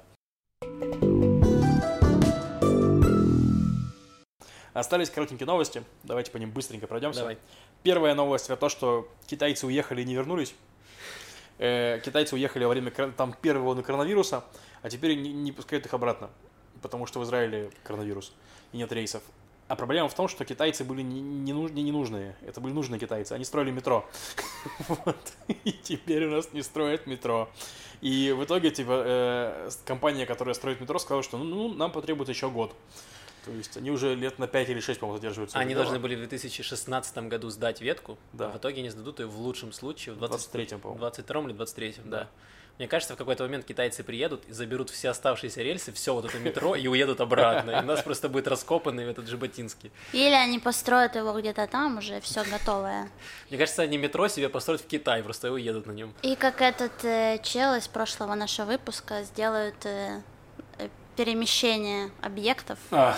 [4.74, 5.84] Остались коротенькие новости.
[6.04, 7.20] Давайте по ним быстренько пройдемся.
[7.20, 7.38] Давай.
[7.84, 10.56] Первая новость это то, что китайцы уехали и не вернулись.
[11.60, 14.44] Э, китайцы уехали во время там первой волны коронавируса,
[14.82, 16.30] а теперь не, не пускают их обратно,
[16.82, 18.34] потому что в Израиле коронавирус
[18.74, 19.24] и нет рейсов.
[19.68, 22.38] А проблема в том, что китайцы были не, не, нуж- не ненужные.
[22.46, 23.34] Это были нужные китайцы.
[23.34, 24.06] Они строили метро.
[24.88, 25.18] Вот.
[25.66, 27.50] И теперь у нас не строят метро.
[28.02, 32.50] И в итоге, типа, э, компания, которая строит метро, сказала, что ну, нам потребуется еще
[32.50, 32.74] год.
[33.44, 35.58] То есть они уже лет на 5 или 6, по-моему, задерживаются.
[35.58, 38.48] Они должны были в 2016 году сдать ветку, Да.
[38.48, 40.54] а в итоге они сдадут ее в лучшем случае в в 20...
[40.54, 41.00] 23-м, по-моему.
[41.00, 42.04] 22 или 23 да.
[42.06, 42.28] Да.
[42.78, 46.38] Мне кажется, в какой-то момент китайцы приедут и заберут все оставшиеся рельсы, все вот это
[46.38, 47.72] метро и уедут обратно.
[47.72, 49.92] И у нас просто будет раскопанный этот Жаботинский.
[50.14, 53.10] Или они построят его где-то там уже, все готовое.
[53.50, 56.14] Мне кажется, они метро себе построят в Китай, просто и уедут на нем.
[56.22, 60.22] И как этот э, чел из прошлого нашего выпуска сделают э,
[61.18, 62.78] перемещение объектов.
[62.92, 63.18] А.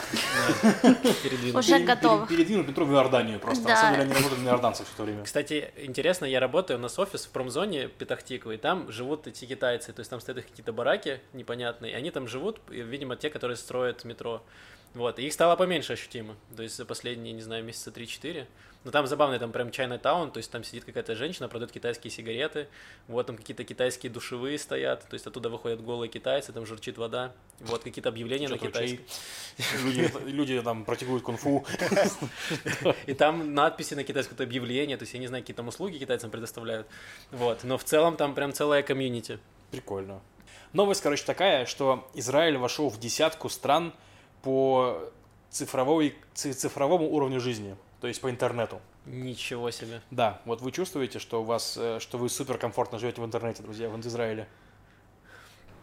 [1.54, 2.26] Уже готово.
[2.26, 3.68] пере- Передвинуть метро в Иорданию просто.
[3.68, 5.24] На самом деле они работают на иорданцев все это время.
[5.26, 9.92] Кстати, интересно, я работаю, у нас офис в промзоне Петахтиквы, и там живут эти китайцы,
[9.94, 13.58] то есть там стоят их какие-то бараки непонятные, и они там живут, видимо, те, которые
[13.58, 14.42] строят метро.
[14.96, 18.48] Вот, и их стало поменьше ощутимо, то есть за последние, не знаю, месяца 3-4.
[18.86, 22.70] Но там забавно, там прям Чайна-таун, то есть там сидит какая-то женщина, продает китайские сигареты,
[23.10, 27.34] вот там какие-то китайские душевые стоят, то есть оттуда выходят голые китайцы, там журчит вода,
[27.60, 29.06] вот какие-то объявления на китайском.
[29.84, 31.66] Люди, люди там практикуют кунг-фу.
[33.06, 35.98] И там надписи на китайском, это объявления, то есть я не знаю, какие там услуги
[35.98, 36.88] китайцам предоставляют.
[37.32, 39.40] Вот, но в целом там прям целая комьюнити.
[39.72, 40.22] Прикольно.
[40.72, 43.94] Новость, короче, такая, что Израиль вошел в десятку стран
[44.42, 45.12] по
[45.50, 48.80] цифровой, ци- цифровому уровню жизни, то есть по интернету.
[49.06, 50.02] Ничего себе.
[50.12, 53.64] Да, вот вы чувствуете, что у вас, э, что вы супер комфортно живете в интернете,
[53.64, 54.48] друзья, в Израиле.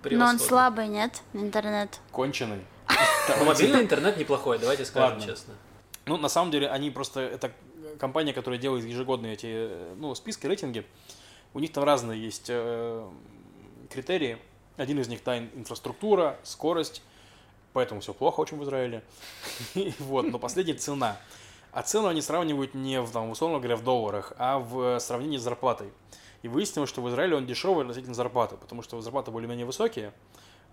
[0.05, 1.20] Но он слабый, нет?
[1.33, 1.98] Интернет.
[2.12, 2.61] Конченый.
[3.44, 5.55] Мобильный интернет неплохой, давайте скажем честно.
[6.07, 7.20] Ну, на самом деле, они просто...
[7.20, 7.50] Это
[7.98, 10.87] компания, которая делает ежегодные эти, э, ну, списки, рейтинги.
[11.55, 13.09] У них там разные есть э,
[13.90, 14.38] критерии.
[14.76, 17.02] Один из них, да, ин- инфраструктура, скорость,
[17.72, 19.02] поэтому все плохо очень в Израиле.
[19.98, 21.16] Вот, но последняя цена.
[21.76, 25.42] А цену они сравнивают не в, там, условно говоря, в долларах, а в сравнении с
[25.42, 25.92] зарплатой.
[26.40, 30.14] И выяснилось, что в Израиле он дешевый относительно зарплаты, потому что зарплаты более-менее высокие,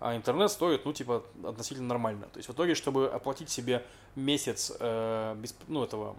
[0.00, 2.26] а интернет стоит, ну, типа, относительно нормально.
[2.32, 3.84] То есть в итоге, чтобы оплатить себе
[4.16, 6.16] месяц э, без, ну, этого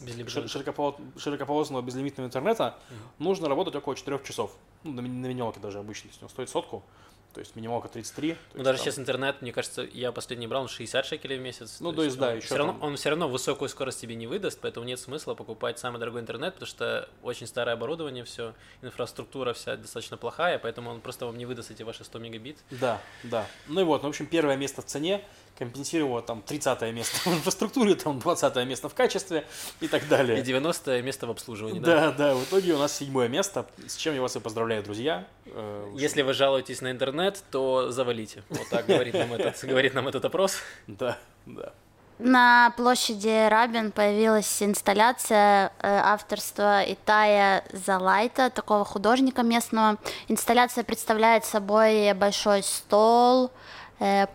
[0.00, 0.46] Безлимитного.
[0.46, 2.78] шир- широкополо- широкополосного безлимитного интернета,
[3.18, 4.52] нужно работать около 4 часов.
[4.84, 6.04] Ну, на, на минималке даже обычно.
[6.04, 6.84] То есть он стоит сотку,
[7.32, 8.32] то есть минималка 33.
[8.34, 11.40] то Ну, даже там- сейчас интернет, мне кажется, я последний брал, он 60 шекелей в
[11.40, 11.78] месяц.
[11.80, 14.14] Ну, то есть, да, он еще все равно, там- Он все равно высокую скорость тебе
[14.14, 18.54] не выдаст, поэтому нет смысла покупать самый дорогой интернет, потому что очень старое оборудование все,
[18.82, 22.58] инфраструктура вся достаточно плохая, поэтому он просто вам не выдаст эти ваши 100 мегабит.
[22.70, 23.46] Да, да.
[23.68, 25.24] Ну и вот, ну, в общем, первое место в цене
[25.60, 29.44] компенсировало там 30 место в инфраструктуре, там 20 место в качестве
[29.80, 30.40] и так И далее.
[30.40, 32.10] 90 место в обслуживании, да?
[32.10, 35.26] Да, да, в итоге у нас седьмое место, с чем я вас и поздравляю, друзья.
[35.44, 38.42] Э, Если вы жалуетесь на интернет, то завалите.
[38.48, 40.56] Вот так говорит нам этот, говорит нам этот опрос.
[40.86, 41.72] Да, да.
[42.18, 49.96] На площади Рабин появилась инсталляция э, авторства Итая Залайта, такого художника местного.
[50.28, 53.50] Инсталляция представляет собой большой стол,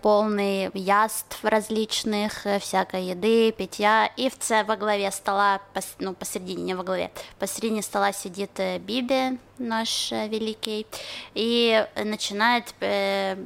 [0.02, 4.12] полный яств различных, э, всякой еды, питья.
[4.16, 5.60] И в ц- во главе стола,
[5.98, 10.86] ну, посередине, не во главе, посередине стола сидит э, Биби, наш э, великий,
[11.34, 13.38] и начинает э,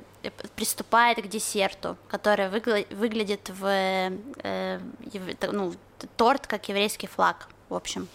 [0.55, 3.65] приступает к десерту, который выглядит в
[4.43, 4.79] э,
[5.51, 5.73] ну,
[6.17, 8.09] торт как еврейский флаг, в общем.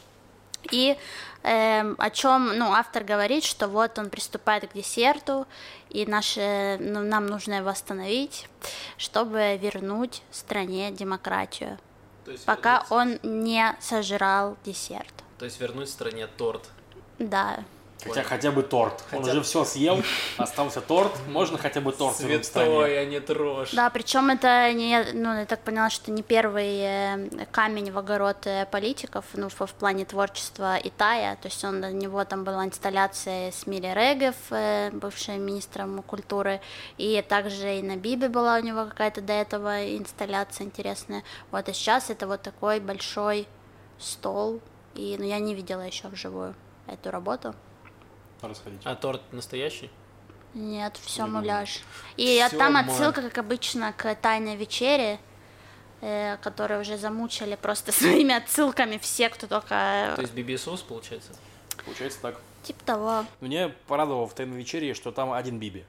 [0.71, 0.97] И
[1.43, 5.47] эм, о чем, ну, автор говорит, что вот он приступает к десерту,
[5.95, 8.49] и наши, ну, нам нужно его остановить,
[8.99, 11.79] чтобы вернуть стране демократию,
[12.25, 12.91] То есть пока вернуть-
[13.25, 15.15] он не сожрал десерт.
[15.39, 16.69] То есть вернуть стране торт.
[17.19, 17.61] Да,
[18.05, 19.03] Хотя хотя бы торт.
[19.13, 20.03] Он Хотя- уже все съел,
[20.37, 21.13] остался торт.
[21.29, 22.17] Можно хотя бы торт?
[22.17, 23.71] Святой, а не трожь.
[23.73, 28.47] Да, причем это не, ну, я так поняла, что не первый э, камень в огород
[28.47, 32.65] э, политиков, ну, в, в плане творчества Итая, то есть он, у него там была
[32.65, 36.61] инсталляция с Мири Регев, э, бывшим министром культуры,
[36.99, 41.73] и также и на Бибе была у него какая-то до этого инсталляция интересная, вот, а
[41.73, 43.47] сейчас это вот такой большой
[43.99, 44.61] стол,
[44.95, 46.55] и, ну, я не видела еще вживую
[46.87, 47.55] эту работу.
[48.49, 48.83] Расходите.
[48.85, 49.91] А торт настоящий?
[50.55, 51.81] Нет, все муляж.
[52.17, 55.19] И Всё там отсылка, как обычно, к тайной вечере,
[56.01, 60.13] э, которые уже замучили просто своими отсылками все, кто только...
[60.15, 61.33] То есть BBSOS, получается?
[61.85, 62.41] Получается так.
[62.63, 63.27] Типа того.
[63.41, 65.85] Мне порадовало в тайной вечере, что там один Биби.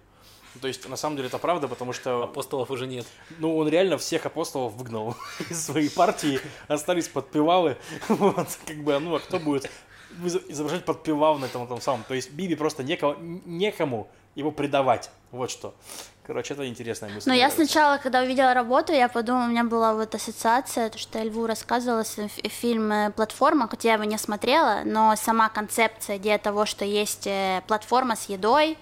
[0.62, 3.06] То есть, на самом деле, это правда, потому что, Апостолов уже нет.
[3.40, 5.16] ну, он реально всех апостолов выгнал
[5.50, 9.70] из своей партии, остались подпевалы, вот, как бы, ну, а кто будет
[10.50, 15.50] изображать подпевал на этом, этом самом, то есть Биби просто некого, некому его предавать, вот
[15.52, 15.74] что.
[16.28, 17.30] Короче, это интересная мысль.
[17.30, 17.66] Но я нравится.
[17.66, 21.46] сначала, когда увидела работу, я подумала, у меня была вот ассоциация, то, что я Льву
[21.46, 26.66] рассказывала, ф- фильм э, «Платформа», хоть я его не смотрела, но сама концепция идея того,
[26.66, 28.76] что есть э, платформа с едой, э,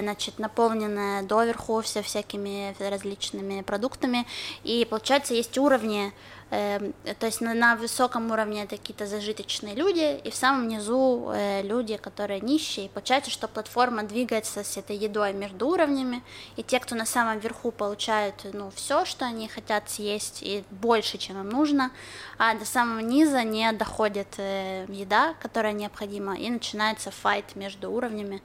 [0.00, 4.26] значит, наполненная доверху все всякими различными продуктами,
[4.64, 6.12] и получается есть уровни,
[6.50, 11.30] э, то есть на, на высоком уровне это какие-то зажиточные люди, и в самом низу
[11.32, 12.86] э, люди, которые нищие.
[12.86, 16.22] И получается, что платформа двигается с этой едой между уровнями,
[16.56, 21.18] и те, кто на самом верху получают ну, все, что они хотят съесть, и больше,
[21.18, 21.90] чем им нужно,
[22.38, 28.42] а до самого низа не доходит э, еда, которая необходима, и начинается файт между уровнями.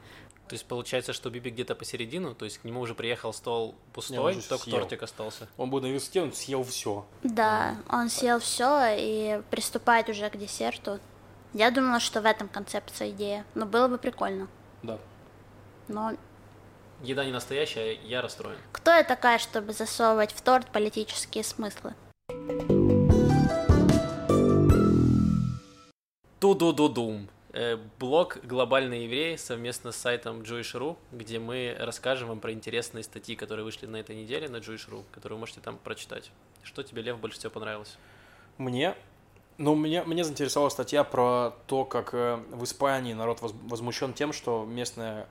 [0.52, 3.94] То есть получается, что Биби где-то посередину, то есть к нему уже приехал стол Не,
[3.94, 4.80] пустой, уже только съел.
[4.80, 5.48] тортик остался.
[5.56, 7.06] Он будет на высоте, он съел все.
[7.24, 11.00] Да, он съел все и приступает уже к десерту.
[11.54, 14.50] Я думала, что в этом концепция идея, но было бы прикольно.
[14.84, 14.98] Да.
[15.88, 16.12] Но
[17.02, 18.58] Еда не настоящая, я расстроен.
[18.74, 21.94] кто я такая, чтобы засовывать в торт политические смыслы?
[26.40, 27.30] Ту-ду-ду-дум.
[27.54, 33.36] Э, Блог «Глобальные евреи» совместно с сайтом Jewish.ru, где мы расскажем вам про интересные статьи,
[33.36, 36.32] которые вышли на этой неделе на Jewish.ru, которые вы можете там прочитать.
[36.64, 37.98] Что тебе, Лев, больше всего понравилось?
[38.58, 38.96] Мне,
[39.58, 44.32] ну, меня, меня заинтересовала статья про то, как э, в Испании народ воз- возмущен тем,
[44.32, 45.28] что местная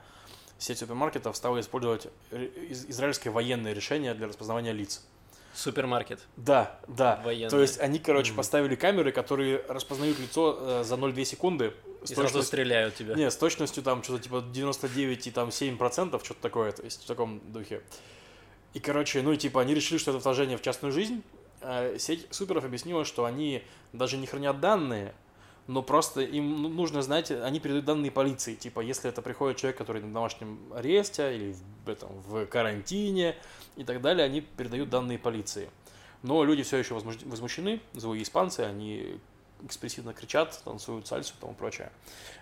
[0.59, 5.03] сеть супермаркетов стала использовать израильское военное решение для распознавания лиц.
[5.55, 6.19] Супермаркет.
[6.37, 7.19] Да, да.
[7.25, 7.49] Военное.
[7.49, 8.37] То есть они, короче, Мгм.
[8.37, 11.73] поставили камеры, которые распознают лицо э, за 0,2 секунды.
[12.03, 13.15] И с сразу точностью- стреляют тебя.
[13.15, 17.03] Не, с точностью там что-то типа 99 и там 7 процентов, что-то такое, то есть
[17.03, 17.81] в таком духе.
[18.73, 21.21] И, короче, ну и типа они решили, что это вторжение в частную жизнь.
[21.61, 25.13] А сеть суперов объяснила, что они даже не хранят данные,
[25.67, 28.55] но просто им ну- нужно знать, они передают данные полиции.
[28.55, 33.35] Типа, если это приходит человек, который на домашнем аресте или в, этом, в карантине
[33.75, 35.69] и так далее, они передают данные полиции.
[36.23, 39.19] Но люди все еще возмущ- возмущены, злые испанцы, они
[39.65, 41.91] экспрессивно кричат, танцуют сальсу и тому прочее.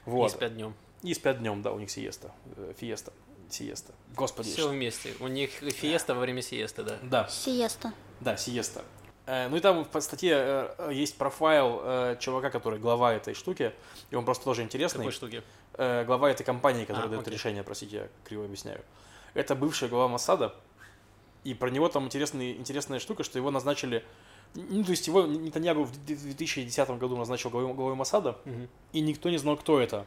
[0.06, 0.32] И Вот.
[0.32, 0.74] спят днем.
[1.02, 3.14] И спят днем, да, у них сиеста, э, фиеста,
[3.50, 3.94] сиеста.
[4.16, 4.50] Господи.
[4.52, 5.14] Все вместе.
[5.20, 6.98] У них фиеста во время сиесты, да.
[7.04, 7.94] Да, Сиеста.
[8.20, 8.84] да, сиеста.
[9.26, 10.34] Э, Ну и там в статье
[10.78, 13.74] э, есть профайл э, чувака, который глава этой штуки,
[14.10, 15.00] и он просто тоже интересный.
[15.00, 15.44] Какой штуки?
[15.78, 17.34] Глава этой компании, которая А, дает окей.
[17.36, 18.82] решение, простите, я криво объясняю.
[19.34, 20.54] Это бывший глава Моссада,
[21.46, 24.04] и про него там интересный, интересная штука, что его назначили...
[24.56, 28.68] Ну, то есть его Нетаньягу в 2010 году назначил главой, главой Моссада, Мгм.
[28.94, 30.06] и никто не знал, кто это.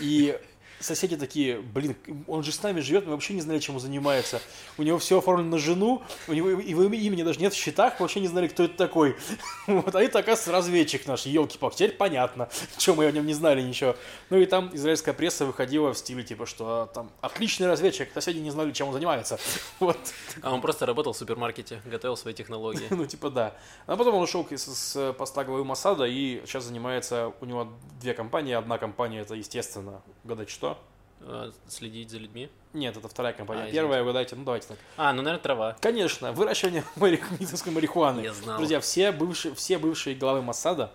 [0.00, 0.38] И
[0.80, 4.40] соседи такие, блин, он же с нами живет, мы вообще не знали, чем он занимается.
[4.78, 8.04] У него все оформлено на жену, у него его имени даже нет в счетах, мы
[8.04, 9.16] вообще не знали, кто это такой.
[9.66, 13.34] Вот, а это, оказывается, разведчик наш, елки палки теперь понятно, что мы о нем не
[13.34, 13.96] знали ничего.
[14.30, 18.38] Ну и там израильская пресса выходила в стиле, типа, что а, там отличный разведчик, соседи
[18.38, 19.38] не знали, чем он занимается.
[19.80, 19.98] Вот,
[20.42, 22.86] А он просто работал в супермаркете, готовил свои технологии.
[22.90, 23.54] ну типа да.
[23.86, 28.14] А потом он ушел с, с поста главы Масада и сейчас занимается, у него две
[28.14, 30.75] компании, одна компания это, естественно, угадать что?
[31.20, 32.48] Э, Следить за людьми.
[32.72, 33.64] Нет, это вторая компания.
[33.64, 34.78] А, Первая, угадайте, ну давайте так.
[34.96, 35.76] А, ну, наверное, трава.
[35.80, 38.20] Конечно, выращивание медицинской марихуаны.
[38.20, 38.58] Я знал.
[38.58, 40.92] Друзья, все бывшие, все бывшие главы Моссада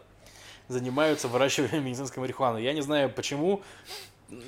[0.68, 2.60] занимаются выращиванием медицинской марихуаны.
[2.60, 3.62] Я не знаю почему,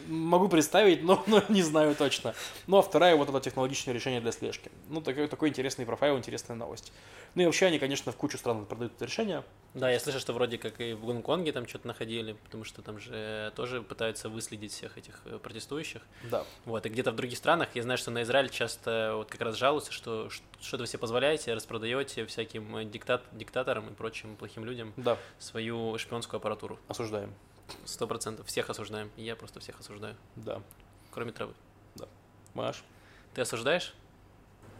[0.07, 2.33] могу представить, но, но не знаю точно.
[2.67, 4.71] Ну, а вторая вот это технологичное решение для слежки.
[4.89, 6.91] Ну, такой, такой интересный профайл, интересная новость.
[7.35, 9.43] Ну и вообще они, конечно, в кучу стран продают это решение.
[9.73, 12.99] Да, я слышал, что вроде как и в Гонконге там что-то находили, потому что там
[12.99, 16.03] же тоже пытаются выследить всех этих э, протестующих.
[16.29, 16.45] Да.
[16.65, 19.55] Вот, и где-то в других странах, я знаю, что на Израиль часто вот как раз
[19.55, 20.29] жалуются, что
[20.61, 25.97] что-то вы себе позволяете, распродаете всяким э, диктат, диктаторам и прочим плохим людям Да, свою
[25.97, 26.79] шпионскую аппаратуру.
[26.87, 27.33] осуждаем.
[27.85, 28.47] Сто процентов.
[28.47, 29.09] Всех осуждаем.
[29.17, 30.15] Я просто всех осуждаю.
[30.35, 30.61] Да.
[31.11, 31.53] Кроме травы.
[32.53, 32.83] Маш?
[33.33, 33.93] Ты осуждаешь?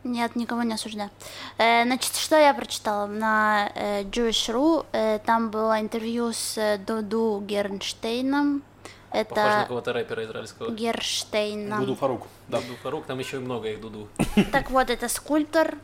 [0.04, 1.10] Нет, никого не осуждаю.
[1.58, 4.86] Э, значит, что я прочитала на э, Jewish.ru?
[4.92, 8.62] Э, там было интервью с э, Дуду Гернштейном.
[9.10, 10.72] Похож на Это какого-то рэпера израильского.
[10.72, 11.80] Герштейном.
[11.80, 12.28] Дуду Фарук.
[12.48, 12.60] Да.
[12.62, 14.08] Дуду Фарук, там еще и много их Дуду.
[14.52, 15.78] Так вот, это скульптор.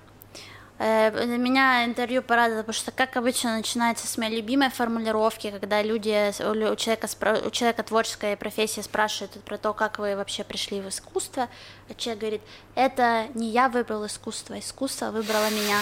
[0.79, 6.29] Э, Меня интервью порадовало, потому что, как обычно, начинается с моей любимой формулировки, когда люди,
[6.41, 7.07] у человека,
[7.45, 11.49] у человека творческой профессии спрашивают про то, как вы вообще пришли в искусство,
[11.89, 12.41] а человек говорит,
[12.75, 15.81] это не я выбрал искусство, искусство выбрало меня.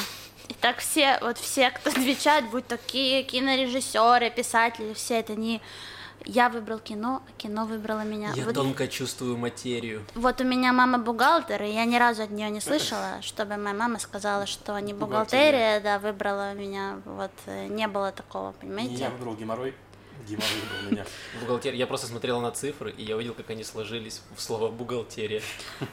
[0.50, 5.62] И так все, вот все, кто отвечает, будь такие кинорежиссеры, писатели, все это не
[6.28, 8.32] я выбрал кино, а кино выбрало меня.
[8.36, 10.04] Я Вот- тонко чувствую материю.
[10.16, 13.76] вот у меня мама бухгалтер, и я ни разу от нее не слышала, чтобы моя
[13.76, 17.00] мама сказала, что не бухгалтерия, да, выбрала меня.
[17.06, 19.10] Вот э, не было такого, Не я понимаете?
[19.10, 19.74] выбрал геморрой,
[20.28, 21.06] геморрой выбрал меня.
[21.42, 21.78] Бухгалтерия.
[21.78, 25.42] Я просто смотрел на цифры, и я увидел, как они сложились в слово бухгалтерия.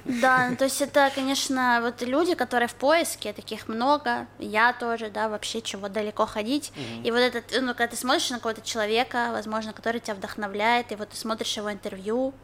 [0.04, 5.10] Да, ну, то есть это, конечно, вот люди, которые в поиске, таких много, я тоже,
[5.10, 6.72] да, вообще чего далеко ходить.
[7.04, 10.96] И вот этот, ну, когда ты смотришь на какого-то человека, возможно, который тебя вдохновляет, и
[10.96, 12.34] вот ты смотришь его интервью,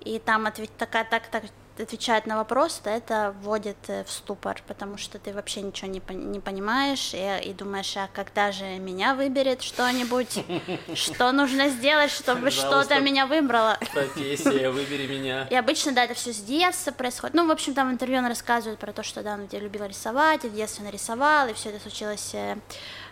[0.00, 1.44] и там ответ, такая, так, так
[1.80, 6.02] отвечает на вопрос, то это вводит э, в ступор, потому что ты вообще ничего не,
[6.14, 10.44] не понимаешь и, и думаешь, а когда же меня выберет что-нибудь,
[10.94, 13.78] что нужно сделать, чтобы что-то меня выбрало.
[13.92, 15.46] Профессия, выбери меня.
[15.50, 17.34] И обычно, да, это все с детства происходит.
[17.34, 20.44] Ну, в общем, там в интервью он рассказывает про то, что, да, он любил рисовать,
[20.44, 22.56] и в детстве нарисовал, и все это случилось, э,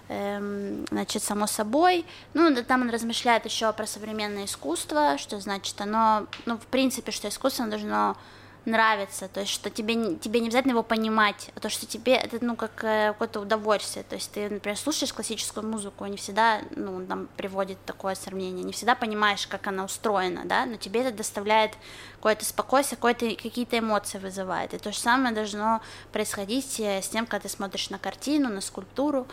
[0.09, 2.05] эм, значит, само собой.
[2.35, 7.12] Ну, да, там он размышляет еще про современное искусство, что значит оно, ну, в принципе,
[7.12, 8.16] что искусство должно
[8.64, 12.38] нравиться, то есть что тебе, тебе не обязательно его понимать, а то, что тебе это,
[12.40, 17.05] ну, как э, какое-то удовольствие, то есть ты, например, слушаешь классическую музыку, не всегда, ну,
[17.07, 21.72] там приводит такое сравнение, не всегда понимаешь, как она устроена, да, но тебе это доставляет
[22.16, 27.27] какое-то спокойствие, какое-то, какие-то эмоции вызывает, и то же самое должно происходить э, с тем,
[27.27, 29.27] когда ты смотришь на картину, на скульптуру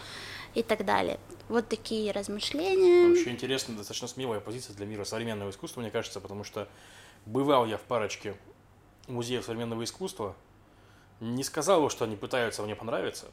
[0.53, 1.19] и так далее.
[1.47, 3.09] Вот такие размышления.
[3.09, 6.67] Вообще интересная, достаточно смелая позиция для мира современного искусства, мне кажется, потому что
[7.25, 8.35] бывал я в парочке
[9.07, 10.35] музеев современного искусства,
[11.19, 13.27] не сказал бы, что они пытаются мне понравиться.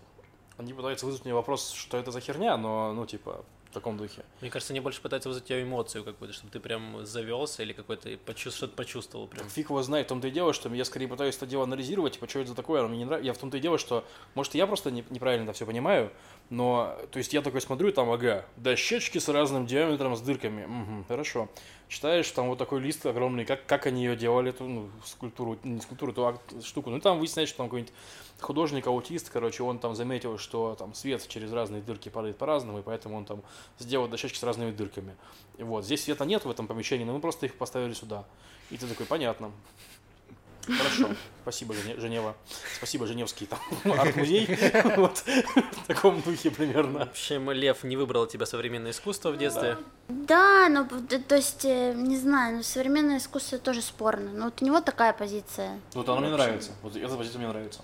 [0.56, 4.24] Они пытаются вызвать мне вопрос, что это за херня, но, ну, типа, в таком духе.
[4.40, 8.08] Мне кажется, они больше пытаются вызвать тебя эмоцию какую-то, чтобы ты прям завелся или какой-то
[8.24, 9.48] почувств- что-то почувствовал прям.
[9.48, 12.28] Фиг его знает, в том-то и дело, что я скорее пытаюсь это дело анализировать, типа,
[12.28, 13.26] что это за такое, оно мне не нравится.
[13.26, 14.04] Я в том-то и дело, что,
[14.34, 16.10] может, я просто не- неправильно это все понимаю,
[16.50, 21.04] но, то есть я такой смотрю, там, ага, дощечки с разным диаметром, с дырками, Мгм,
[21.06, 21.48] хорошо.
[21.88, 25.80] Читаешь, там вот такой лист огромный, как, как они ее делали, эту, ну, скульптуру, не
[25.80, 27.92] скульптуру, эту штуку, ну, и там выясняется, что там какой-нибудь
[28.40, 33.16] художник-аутист, короче, он там заметил, что там свет через разные дырки падает по-разному, и поэтому
[33.16, 33.42] он там
[33.78, 35.16] сделал дощечки с разными дырками.
[35.56, 38.24] И вот, здесь света нет в этом помещении, но мы просто их поставили сюда.
[38.70, 39.50] И ты такой, понятно.
[40.66, 41.08] Хорошо,
[41.42, 42.36] спасибо, Жене- Женева.
[42.76, 44.46] Спасибо, Женевский там арт-музей.
[44.96, 46.98] Вот, в таком духе примерно.
[47.06, 49.78] В общем, Лев не выбрал тебя современное искусство в детстве.
[50.08, 54.30] Да, ну, то есть, э, не знаю, ну, современное искусство тоже спорно.
[54.32, 55.80] Но вот у него такая позиция.
[55.94, 56.72] Вот оно мне нравится.
[56.82, 57.80] Вот эта позиция мне нравится.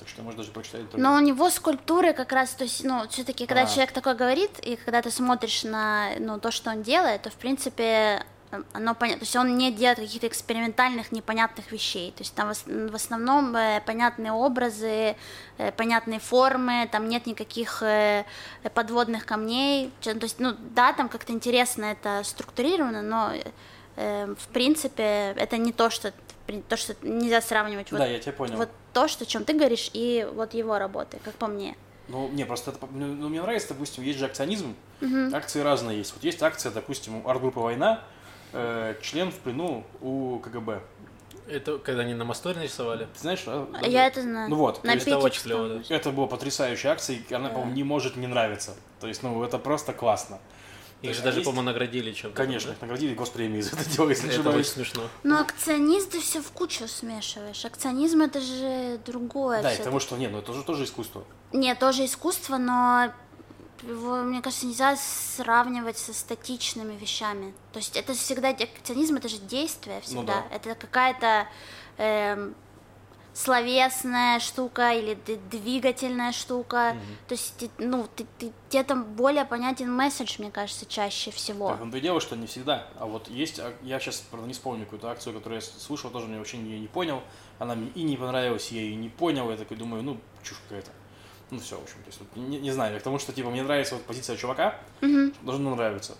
[0.00, 0.80] Так что можно даже прочитать.
[0.90, 3.66] только- Но у него скульптуры как раз, то есть, ну, все-таки, когда А.
[3.66, 7.34] человек такой говорит, и когда ты смотришь на, ну, то, что он делает, то, в
[7.34, 9.20] принципе, э, оно понятно.
[9.20, 12.10] То есть он не делает каких-то экспериментальных, непонятных вещей.
[12.12, 15.14] То есть там в ос- в основном э, понятные образы,
[15.58, 17.82] э, понятные формы, там нет никаких
[18.74, 19.92] подводных камней.
[20.00, 23.32] То есть, ну, да, там как-то интересно это структурировано, но,
[23.96, 26.12] в принципе, это не то, что
[26.68, 27.90] то, что нельзя сравнивать.
[27.92, 28.56] Вот Да, я тебя понял.
[28.56, 31.76] вот то, что, о чем ты говоришь, и вот его работы, как по мне.
[32.08, 34.74] Ну, не, просто это, ну, мне нравится, допустим, есть же акционизм,
[35.32, 36.12] акции разные есть.
[36.12, 38.02] Вот есть акция, допустим, у арт-группы «Война»,
[38.52, 40.80] э, член в плену у КГБ.
[41.48, 43.06] Это когда они на мосту нарисовали?
[43.14, 43.68] Ты знаешь, а?
[43.80, 44.50] А Я это знаю.
[44.50, 45.94] Ну вот, На то есть это очень клёво, да.
[45.94, 48.74] Это была потрясающая акция, и она, по-моему, не может не нравиться.
[49.00, 50.38] То есть, ну, это просто классно.
[51.02, 52.36] Их же А даже, по-моему, наградили чем-то.
[52.36, 55.02] Конечно, их наградили госпремией за это дело, если Это очень смешно.
[55.22, 57.64] Но акционист ты все в кучу смешиваешь.
[57.64, 59.62] Акционизм это же другое.
[59.62, 61.24] Да, и потому что, нет, ну это же тоже искусство.
[61.52, 63.12] Нет, тоже искусство, но
[63.82, 67.54] его, мне кажется, нельзя сравнивать со статичными вещами.
[67.72, 70.44] То есть это всегда акционизм, это же действие всегда.
[70.50, 70.56] да.
[70.56, 71.46] Это какая-то
[71.96, 72.54] эм,
[73.32, 75.14] словесная штука или
[75.50, 76.96] двигательная штука.
[77.28, 81.70] То есть, ты- ну, ты, ты- тебе там более понятен месседж, мне кажется, чаще всего.
[81.70, 82.86] Так, ну, и дело, что не всегда.
[82.98, 86.26] А вот есть, а, я сейчас, правда, не вспомню какую-то акцию, которую я слышал, тоже
[86.26, 87.22] мне вообще не, не понял.
[87.58, 89.50] Она мне и не понравилась, я ее не понял.
[89.50, 90.90] Я такой думаю, ну, чушь какая-то.
[91.50, 93.62] Ну, все, в общем, то есть, не, не знаю, я к тому, что, типа, мне
[93.62, 94.78] нравится вот позиция чувака,
[95.42, 96.16] должно нравиться.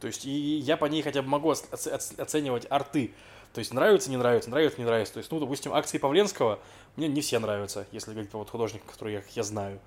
[0.00, 3.14] То есть, и я по ней хотя бы могу оц- оц- оц- оценивать арты.
[3.54, 5.14] То есть, нравится, не нравится, нравится, не нравится.
[5.14, 6.58] То есть, ну, допустим, акции Павленского
[6.96, 9.78] мне не все нравятся, если говорить про вот художников, которые я, я знаю.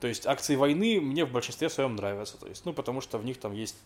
[0.00, 2.36] То есть, акции войны мне в большинстве своем нравятся.
[2.36, 3.76] То есть, ну, потому что в них там есть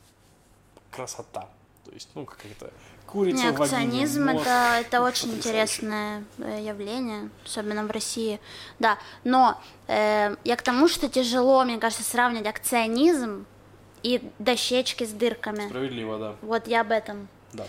[0.91, 1.49] красота.
[1.85, 2.73] То есть, ну, какая-то
[3.07, 4.41] курица Не, вагине, акционизм мозг.
[4.41, 8.41] это, это очень интересное э, явление, особенно в России.
[8.79, 13.47] Да, но э, я к тому, что тяжело, мне кажется, сравнивать акционизм
[14.03, 15.69] и дощечки с дырками.
[15.69, 16.37] Справедливо, да.
[16.43, 17.29] Вот я об этом.
[17.53, 17.67] да.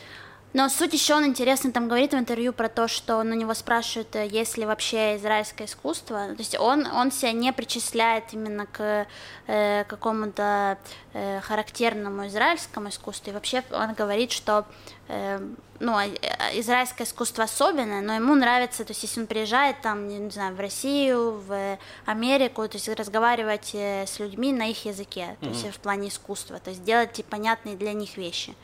[0.53, 4.15] Но суть еще он интересно там говорит в интервью про то, что на него спрашивают,
[4.15, 6.27] э, есть ли вообще израильское искусство.
[6.29, 9.05] То есть он, он себя не причисляет именно к
[9.47, 10.77] э, какому-то
[11.13, 13.29] э, характерному израильскому искусству.
[13.29, 14.65] И вообще он говорит, что
[15.09, 15.39] э,
[15.79, 20.07] ну, а- а израильское искусство особенное, но ему нравится, то есть если он приезжает там,
[20.07, 25.35] не знаю, в Россию, в Америку, то есть разговаривать э, с людьми на их языке,
[25.41, 28.55] то есть в плане искусства, то есть делать типа, понятные для них вещи.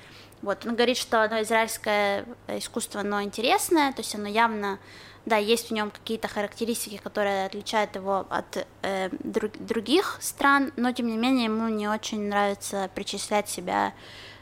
[0.43, 4.77] Вот, он говорит, что оно израильское э, искусство, оно интересное, то есть оно явно,
[5.25, 10.91] да, есть в нем какие-то характеристики, которые отличают его от э, друг- других стран, но
[10.91, 13.93] тем не менее ему не очень нравится причислять себя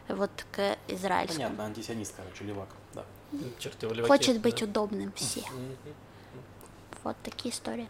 [0.08, 1.44] вот к израильскому.
[1.50, 2.70] Понятно, антисионист, короче, левак.
[2.96, 3.06] Да.
[3.60, 4.66] Черт его леваки, Хочет быть да.
[4.66, 5.44] удобным все.
[7.04, 7.88] Вот такие истории.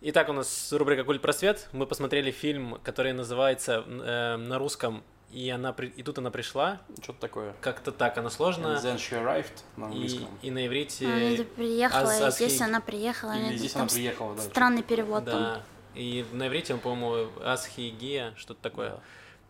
[0.00, 1.68] Итак, у нас рубрика «Культ просвет».
[1.72, 6.80] Мы посмотрели фильм, который называется э, на русском «И, она, при- и тут она пришла».
[7.02, 7.54] Что-то такое.
[7.60, 8.76] Как-то так, она сложная.
[8.76, 10.28] And then she arrived на И, английском.
[10.40, 11.06] и на иврите...
[11.06, 13.32] Она приехала, аз- и здесь асхи- она приехала.
[13.32, 14.42] Или здесь там она приехала, да.
[14.42, 15.40] Странный перевод там.
[15.40, 15.62] Да.
[15.96, 19.00] И на иврите он, по-моему, Асхи Гия, что-то такое.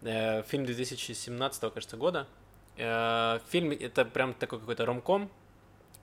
[0.01, 2.27] Э, Фильм 2017, кажется, года.
[2.79, 5.31] Э, Фильм это прям такой какой-то ромком.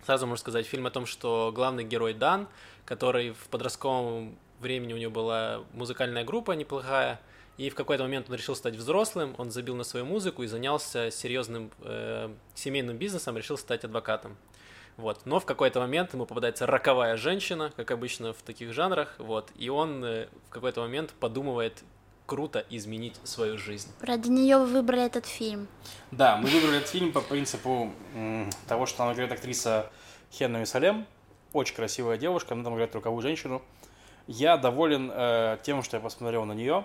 [0.05, 2.47] Сразу можно сказать, фильм о том, что главный герой Дан,
[2.85, 7.19] который в подростковом времени у него была музыкальная группа неплохая,
[7.57, 11.09] и в какой-то момент он решил стать взрослым, он забил на свою музыку и занялся
[11.09, 14.37] серьезным э, семейным бизнесом, решил стать адвокатом.
[14.97, 15.25] Вот.
[15.25, 19.69] Но в какой-то момент ему попадается роковая женщина, как обычно в таких жанрах, вот, и
[19.69, 21.83] он э, в какой-то момент подумывает
[22.25, 23.91] круто изменить свою жизнь.
[24.01, 25.67] Ради нее вы выбрали этот фильм.
[26.11, 27.91] Да, мы выбрали этот фильм по принципу
[28.67, 29.91] того, что там играет актриса
[30.31, 31.05] Хенна Салем.
[31.53, 33.61] Очень красивая девушка, она там играет роковую женщину.
[34.27, 36.83] Я доволен э, тем, что я посмотрел на нее.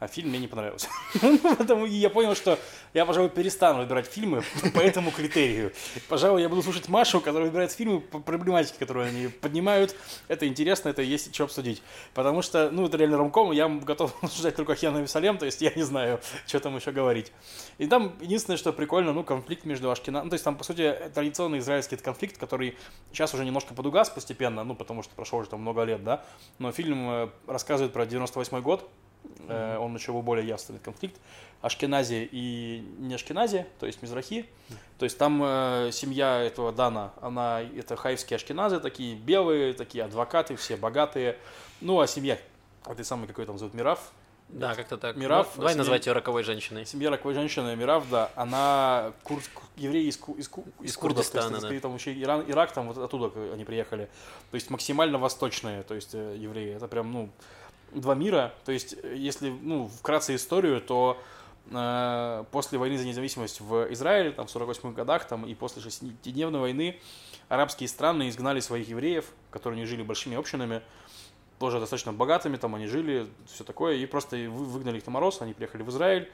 [0.00, 0.88] А фильм мне не понравился.
[1.22, 2.58] Ну, Потому я понял, что
[2.94, 4.42] я, пожалуй, перестану выбирать фильмы
[4.74, 5.72] по этому критерию.
[6.08, 9.94] Пожалуй, я буду слушать Машу, которая выбирает фильмы по проблематике, которую они поднимают.
[10.28, 11.82] Это интересно, это есть что обсудить.
[12.14, 15.72] Потому что, ну, это реально ромком, я готов обсуждать только Хьяна Висалем, то есть я
[15.74, 17.32] не знаю, что там еще говорить.
[17.78, 20.22] И там единственное, что прикольно, ну, конфликт между Ашкина...
[20.22, 22.76] Ну, то есть там, по сути, традиционный израильский конфликт, который
[23.12, 26.24] сейчас уже немножко подугас постепенно, ну, потому что прошло уже там много лет, да.
[26.58, 28.88] Но фильм э, рассказывает про 98 год,
[29.48, 31.16] Э, он еще более явственный конфликт.
[31.60, 34.46] Ашкенази и не Ашкенази, то есть Мизрахи.
[34.98, 40.54] То есть там э, семья этого Дана, она, это хаевские Ашкеназы, такие белые, такие адвокаты,
[40.56, 41.36] все богатые.
[41.80, 42.38] Ну, а семья
[42.86, 44.12] этой самой, какой там зовут, Мирав,
[44.48, 45.16] Да, как-то так.
[45.16, 46.86] Мирав, Ну, давай семья- назвать ее роковой женщиной.
[46.86, 49.40] Семья роковой женщины Мирав, да, она кур...
[49.76, 50.50] евреи из, из, из,
[50.80, 51.80] Из Курдистана, это да.
[51.80, 54.08] там еще Иран, Ирак, там вот оттуда они приехали.
[54.50, 56.76] То есть максимально восточные, то есть э, евреи.
[56.76, 57.30] Это прям, ну,
[57.92, 58.54] два мира.
[58.64, 61.20] То есть, э, если, ну, вкратце историю, то
[61.70, 66.60] э, после войны за независимость в Израиле, там, в 48 годах, там, и после шестидневной
[66.60, 67.00] войны,
[67.48, 70.82] арабские страны изгнали своих евреев, которые не жили большими общинами,
[71.58, 75.42] тоже достаточно богатыми, там они жили, все такое, и просто вы- выгнали их на мороз,
[75.42, 76.30] они приехали в Израиль,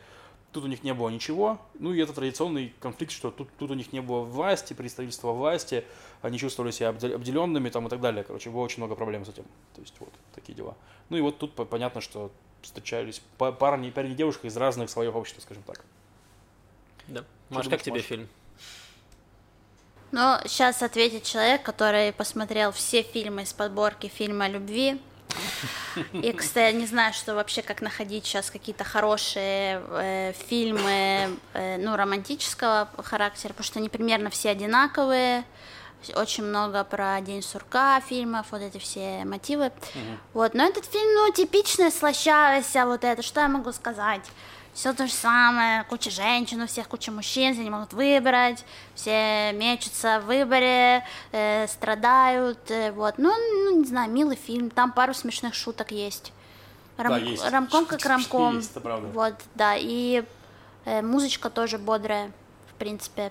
[0.55, 3.75] тут у них не было ничего, ну и это традиционный конфликт, что тут, тут у
[3.75, 5.85] них не было власти, представительства власти,
[6.23, 9.29] они чувствовали себя обде- обделенными там и так далее, короче, было очень много проблем с
[9.29, 9.45] этим,
[9.75, 10.77] то есть вот такие дела.
[11.11, 12.31] Ну и вот тут по- понятно, что
[12.63, 15.85] встречались па- парни, парень и девушка из разных слоев общества, скажем так.
[17.09, 17.25] Да.
[17.51, 18.05] Маш, думаешь, как тебе Маш?
[18.05, 18.29] фильм?
[20.13, 25.01] Но сейчас ответит человек, который посмотрел все фильмы из подборки фильма о любви.
[26.13, 31.77] И, кстати, я не знаю, что вообще, как находить сейчас какие-то хорошие э, фильмы, э,
[31.79, 35.45] ну, романтического характера, потому что они примерно все одинаковые.
[36.17, 39.73] Очень много про День сурка фильмов, вот эти все мотивы.
[40.35, 44.23] Вот, но этот фильм, ну, типичная слащавость, вот это, что я могу сказать?
[44.75, 48.65] Все то же самое, куча женщин, у всех куча мужчин, все не могут выбрать,
[48.97, 53.15] все мечутся в выборе, э, страдают, э, вот.
[53.19, 56.33] Ну, ну, не знаю, милый фильм, там пару смешных шуток есть.
[56.97, 57.49] Рам- Да, есть.
[57.49, 58.57] Рамком как рамком.
[58.57, 59.07] есть, это правда.
[59.09, 60.25] Вот, да, и
[60.85, 62.33] э, музычка тоже бодрая,
[62.71, 63.31] в принципе.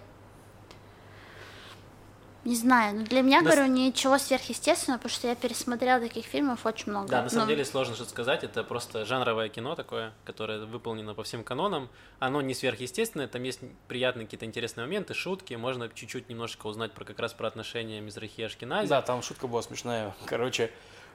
[2.45, 6.25] Не знаю, ну для меня, На с- говорю, ничего сверхъестественного, потому что я пересмотрела таких
[6.25, 7.07] фильмов очень много.
[7.07, 8.43] Да, на самом Ну, деле сложно что-то сказать.
[8.43, 11.87] Это просто жанровое кино такое, которое выполнено по всем канонам.
[12.19, 15.53] Оно не сверхъестественное, там есть приятные какие-то интересные моменты, шутки.
[15.53, 18.89] Можно чуть-чуть немножко узнать про как раз про отношения Мизрахи и Ашкенази.
[18.89, 20.13] Да, там шутка была смешная.
[20.25, 20.69] Короче,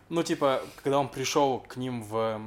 [0.09, 2.41] ну, типа, когда он пришел к ним в,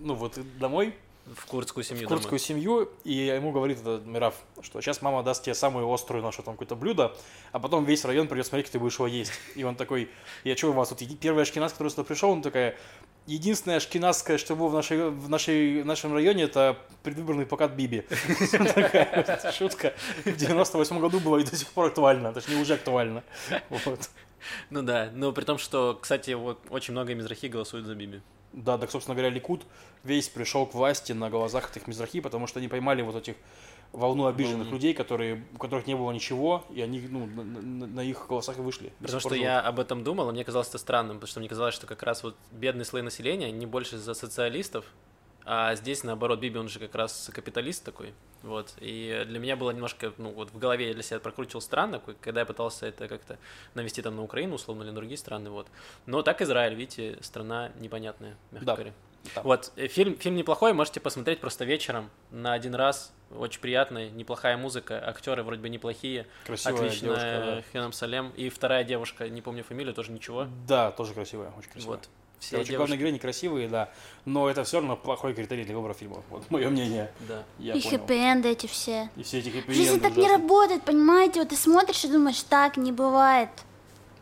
[0.00, 0.96] ну, вот домой,
[1.26, 2.06] В курдскую семью.
[2.06, 6.22] в курдскую семью, и ему говорит этот Мираф, что сейчас мама даст тебе самую острую
[6.22, 7.16] нашу там какое-то блюдо,
[7.50, 9.32] а потом весь район придет смотреть, как ты будешь его есть.
[9.56, 10.08] И он такой,
[10.44, 12.76] я что у вас тут, первый ашкеназ, который сюда пришел, он такая,
[13.26, 18.02] единственное ашкеназское, что было в, нашей, в, нашей, в нашем районе, это предвыборный покат Биби.
[18.52, 23.24] Такая шутка в 98 году была и до сих пор актуальна, точнее уже актуальна.
[23.68, 24.10] Вот.
[24.70, 28.22] Ну да, но при том, что, кстати, вот очень много Мизрахи голосуют за Биби.
[28.56, 29.64] Да, так, собственно говоря, Ликуд
[30.02, 33.36] весь пришел к власти на глазах этих мизрахи, потому что они поймали вот этих
[33.92, 34.72] волну обиженных Волну.
[34.72, 38.56] людей, которые, у которых не было ничего, и они ну, на, на- на их голосах
[38.56, 38.92] вышли.
[39.00, 39.44] Потому что живут.
[39.44, 42.02] я об этом думал, и мне казалось это странным, потому что мне казалось, что как
[42.02, 44.86] раз вот бедные слои населения, они больше за социалистов,
[45.46, 49.70] а здесь, наоборот, Биби, он же как раз капиталист такой, вот, и для меня было
[49.70, 53.06] немножко, ну, вот в голове я для себя прокручивал странно, ко- когда я пытался это
[53.08, 53.38] как-то
[53.74, 55.68] навести там на Украину, условно, или на другие страны, вот,
[56.04, 58.74] но так Израиль, видите, страна непонятная, мягко Да.
[58.74, 58.92] говоря.
[59.34, 59.42] Да.
[59.42, 64.56] Вот, э, фильм, фильм неплохой, можете посмотреть просто вечером на один раз, очень приятный, неплохая
[64.56, 69.64] музыка, актеры вроде бы неплохие, Красивая отличная девушка, Хенам Салем, и вторая девушка, не помню
[69.64, 70.50] фамилию, тоже ничего, да.
[70.66, 71.96] Да, тоже красивая, очень красивая.
[71.96, 72.08] вот.
[72.38, 73.88] Все Короче, девушки, главные герои некрасивые, да,
[74.24, 76.22] но это все равно плохой критерий для выбора фильма.
[76.30, 77.10] Вот мое мнение.
[77.28, 77.44] да.
[77.58, 79.08] Я и хэппи-энды эти все.
[79.16, 80.36] И все эти В жизни хэппи-энды так не ужасные.
[80.36, 81.40] работает, понимаете?
[81.40, 83.48] Вот ты смотришь и думаешь, так не бывает.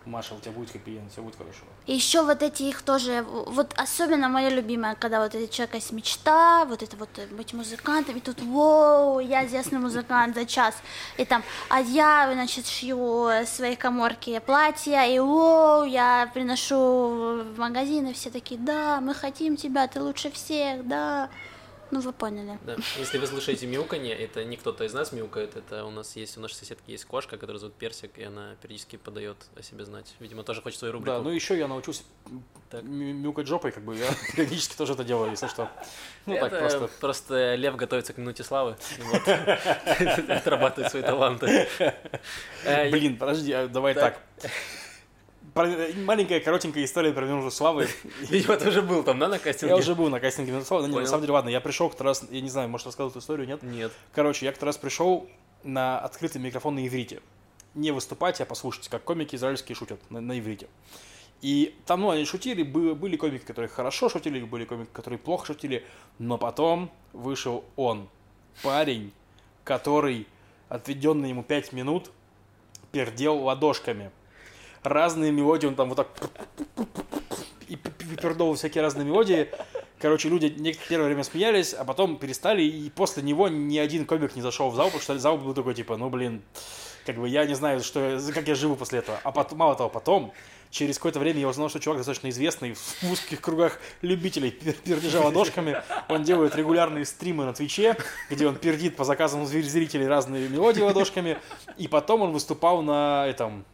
[0.07, 1.65] Маша, у тебя будет хэппи-энд, все будет хорошо.
[1.87, 5.93] И еще вот эти их тоже, вот особенно моя любимая, когда вот эти человека есть
[5.93, 10.75] мечта, вот это вот э, быть музыкантом, и тут, воу, я известный музыкант за час,
[11.17, 17.59] и там, а я, значит, шью э, своей коморке платья, и воу, я приношу в
[17.59, 21.31] магазин, и все такие, да, мы хотим тебя, ты лучше всех, да,
[21.95, 22.59] ну вы поняли.
[22.66, 22.74] Да.
[22.99, 26.40] Если вы слышите мяуканье, это не кто-то из нас мяукает, это у нас есть, у
[26.40, 30.12] нашей соседки есть кошка, которая зовут Персик, и она периодически подает о себе знать.
[30.18, 31.16] Видимо, тоже хочет свою рубрику.
[31.16, 32.03] Да, ну еще я научился
[32.68, 32.82] Так.
[32.82, 35.70] мяукать жопой, как бы я периодически тоже это делаю, если что.
[36.26, 36.90] Ну так Это просто.
[37.01, 38.76] просто лев готовится к минуте славы,
[40.28, 41.68] отрабатывает свои таланты.
[42.64, 44.18] Э, Блин, подожди, а давай так.
[45.55, 47.89] Про- маленькая коротенькая история про минуту славы.
[48.21, 49.73] Видимо, ты уже был там, да, на кастинге?
[49.75, 52.25] Я уже был на кастинге минуты славы, на самом деле, ладно, я пришел как-то раз,
[52.31, 53.63] я не знаю, может, рассказывал эту историю, нет?
[53.63, 53.93] Нет.
[54.13, 55.29] Короче, я как-то раз пришел
[55.63, 57.21] на открытый микрофон на иврите.
[57.75, 60.69] Не выступать, а послушать, как комики израильские шутят на, на иврите.
[61.41, 65.47] И там, ну, они шутили, бы- были комики, которые хорошо шутили, были комики, которые плохо
[65.47, 65.85] шутили,
[66.19, 68.09] но потом вышел он,
[68.63, 69.13] парень,
[69.65, 70.27] который
[70.69, 72.11] отведенные ему 5 минут
[72.93, 74.11] пердел ладошками.
[74.85, 76.09] Разные мелодии, он там вот так
[77.68, 79.49] и п- п- пердол всякие разные мелодии.
[79.99, 80.51] Короче, люди
[80.89, 84.76] первое время смеялись, а потом перестали, и после него ни один комик не зашел в
[84.76, 86.43] зал, потому что зал был такой, типа, ну, блин,
[87.07, 89.18] как бы я не знаю, что, как я живу после этого.
[89.24, 90.32] А потом, мало того, потом,
[90.70, 95.22] через какое-то время я узнал, что чувак достаточно известный в узких кругах любителей пер- пердежа
[95.22, 95.80] ладошками.
[96.11, 97.97] Он делает регулярные стримы на Твиче,
[98.28, 101.39] где он пердит по заказам зри- зрителей разные мелодии ладошками.
[101.78, 103.64] И потом он выступал на этом,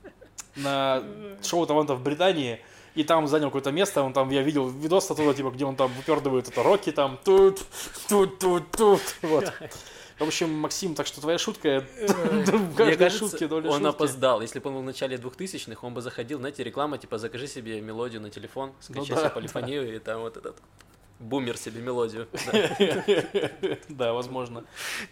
[0.63, 1.03] на
[1.43, 2.61] шоу талантов в Британии,
[2.95, 5.93] и там занял какое-то место, он там, я видел видос оттуда, типа, где он там
[5.93, 7.61] выпердывает это роки, там, тут,
[8.09, 9.53] тут, тут, тут, вот.
[10.19, 14.43] В общем, Максим, так что твоя шутка, в Мне каждой шутке доля он опоздал.
[14.43, 17.81] Если бы он был в начале 2000-х, он бы заходил, знаете, реклама, типа, закажи себе
[17.81, 20.57] мелодию на телефон, скачай Ну себе полифонию, и там вот этот
[21.21, 22.29] бумер себе мелодию.
[23.89, 24.13] Да.
[24.13, 24.65] Возможно.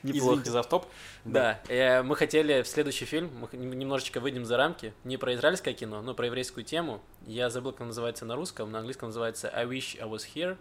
[0.03, 0.87] Извините за автоп.
[1.25, 5.75] Да, э, мы хотели в следующий фильм, мы немножечко выйдем за рамки, не про израильское
[5.75, 7.01] кино, но про еврейскую тему.
[7.27, 10.57] Я забыл, как называется на русском, на английском называется I Wish I Was Here.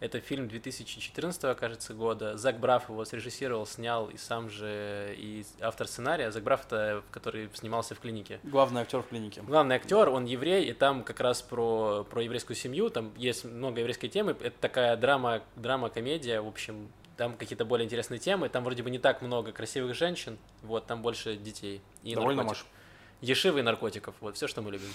[0.00, 2.38] Это фильм 2014, кажется, года.
[2.38, 6.30] Зак Браф его срежиссировал, снял и сам же и автор сценария.
[6.30, 8.40] Зак Браф это который снимался в клинике.
[8.42, 9.42] Главный актер в клинике.
[9.42, 13.80] Главный актер, он еврей, и там как раз про, про еврейскую семью, там есть много
[13.80, 18.82] еврейской темы, это такая драма, драма-комедия, в общем, там какие-то более интересные темы, там вроде
[18.82, 22.66] бы не так много красивых женщин, вот, там больше детей и Довольно, наркотиков.
[22.66, 23.28] Маш?
[23.28, 24.88] Ешивы и наркотиков, вот, все, что мы любим.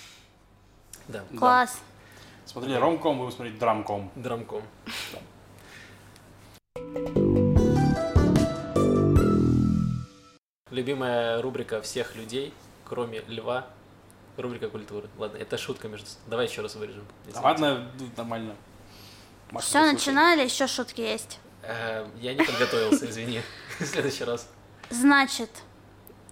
[1.07, 1.94] Да, Да.
[2.45, 4.11] Смотрели ромком, будем смотреть драмком.
[4.15, 4.63] драмком.
[10.71, 13.67] Любимая рубрика всех людей, кроме льва,
[14.37, 15.09] рубрика культуры.
[15.17, 16.07] Ладно, это шутка между...
[16.27, 17.05] Давай еще раз вырежем.
[17.33, 18.55] Да ладно, ну, нормально.
[19.51, 21.39] Маша, Все, начинали, еще шутки есть.
[21.61, 23.41] Э, Я не подготовился, извини.
[23.79, 24.49] В следующий раз.
[24.89, 25.49] Значит,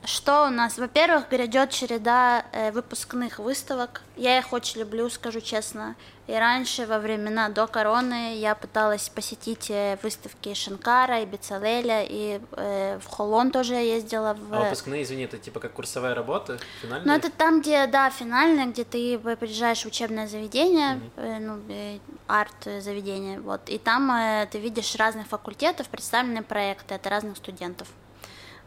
[0.06, 0.78] что у нас?
[0.78, 4.02] Во-первых, грядет череда э, выпускных выставок.
[4.16, 5.96] Я их очень люблю, скажу честно.
[6.26, 12.40] И раньше, во времена до короны, я пыталась посетить э, выставки Шинкара и Бецалеля, и
[12.52, 14.34] э, в Холон тоже я ездела.
[14.34, 14.54] В...
[14.54, 17.06] А выпускные, извини, это типа как курсовая работа, финальная?
[17.08, 22.00] Ну, это там, где, да, финальное, где ты приезжаешь в учебное заведение, э, ну, э,
[22.28, 27.90] арт-заведение, вот, и там э, ты видишь разных факультетов, представленные проекты от разных студентов.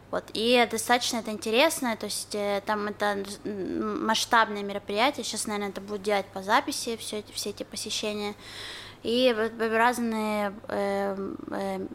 [0.09, 5.81] Вот, и достаточно это интересно, то есть э, там это масштабное мероприятие, сейчас, наверное, это
[5.81, 8.33] будет делать по записи, все все эти посещения,
[9.03, 11.87] и разные э, э,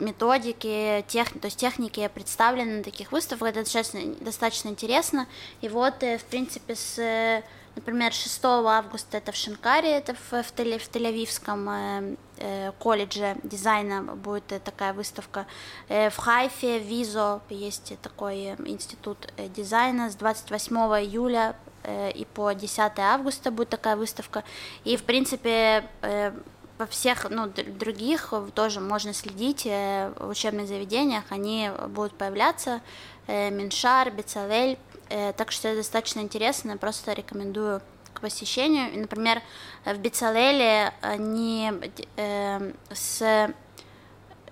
[0.00, 5.26] методики, тех, то есть техники представлены на таких выставках, это достаточно, достаточно интересно.
[5.60, 7.42] И вот, э, в принципе, с, э,
[7.78, 13.36] например, 6 августа это в Шинкаре, это в, в, Тель- в Тель-Авивском э, э, колледже
[13.44, 15.46] дизайна будет э, такая выставка.
[15.88, 21.54] Э, в Хайфе, в Визо есть такой э, институт дизайна с 28 июля
[21.84, 24.42] э, и по 10 августа будет такая выставка.
[24.82, 26.32] И, в принципе, э,
[26.78, 32.80] во всех ну, других тоже можно следить в учебных заведениях, они будут появляться,
[33.26, 34.78] Миншар, Бецалель,
[35.08, 37.80] так что это достаточно интересно, я просто рекомендую
[38.18, 38.98] к посещению.
[38.98, 39.42] Например,
[39.84, 41.72] э, в Бецалеле они
[42.16, 43.54] э, с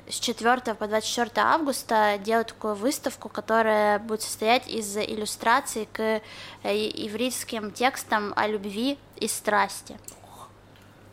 [0.08, 6.20] с 4 по 24 августа делают такую выставку, которая будет состоять из иллюстраций к э,
[6.62, 9.98] еврейским текстам о любви и страсти.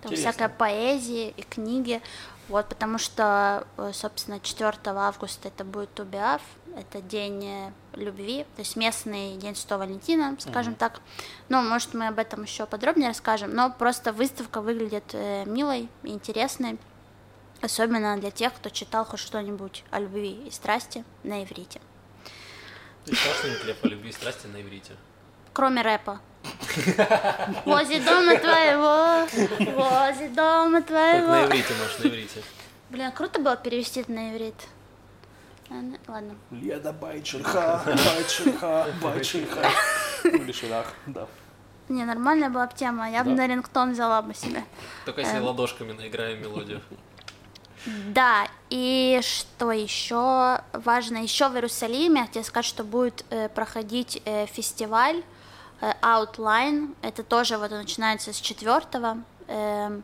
[0.04, 0.32] Там Интересно.
[0.32, 2.02] всякая поэзия и книги.
[2.50, 6.42] Вот, потому что, э, собственно, 4 августа это будет Тубиав,
[6.76, 11.00] это день э, любви, то есть местный день Святого Валентина, скажем так.
[11.48, 16.78] Ну, может, мы об этом еще подробнее расскажем, но просто выставка выглядит э, милой интересной,
[17.62, 21.80] особенно для тех, кто читал хоть что-нибудь о любви и страсти на иврите.
[23.06, 24.98] Ты читал что-нибудь о любви и страсти на иврите?
[25.54, 26.20] Кроме рэпа.
[27.66, 29.28] Возле дома твоего,
[29.74, 31.46] возле дома Только на твоего.
[31.46, 32.44] иврите, может, на иврите.
[32.90, 34.56] Блин, круто было перевести это на иврит.
[36.08, 36.36] Ладно.
[36.52, 39.70] Леда Байчерха, Байчерха, Байчерха.
[40.24, 41.28] Или Ширах, да.
[41.90, 43.10] Не, нормальная была бы тема.
[43.10, 43.36] Я бы Да.
[43.38, 44.64] на рингтон взяла бы себе.
[45.06, 46.82] Только если ладошками наиграем мелодию.
[48.10, 51.18] Да, и что еще важно?
[51.18, 55.22] Еще в Иерусалиме, я хотела сказать, что будет э, проходить э, фестиваль
[56.02, 56.96] Outline.
[57.02, 58.84] Это тоже вот начинается с 4
[59.48, 60.04] эм,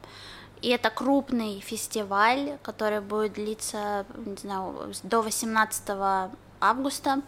[0.62, 5.84] и это крупный фестиваль, который будет длиться, не знаю, до 18
[6.60, 7.22] августа.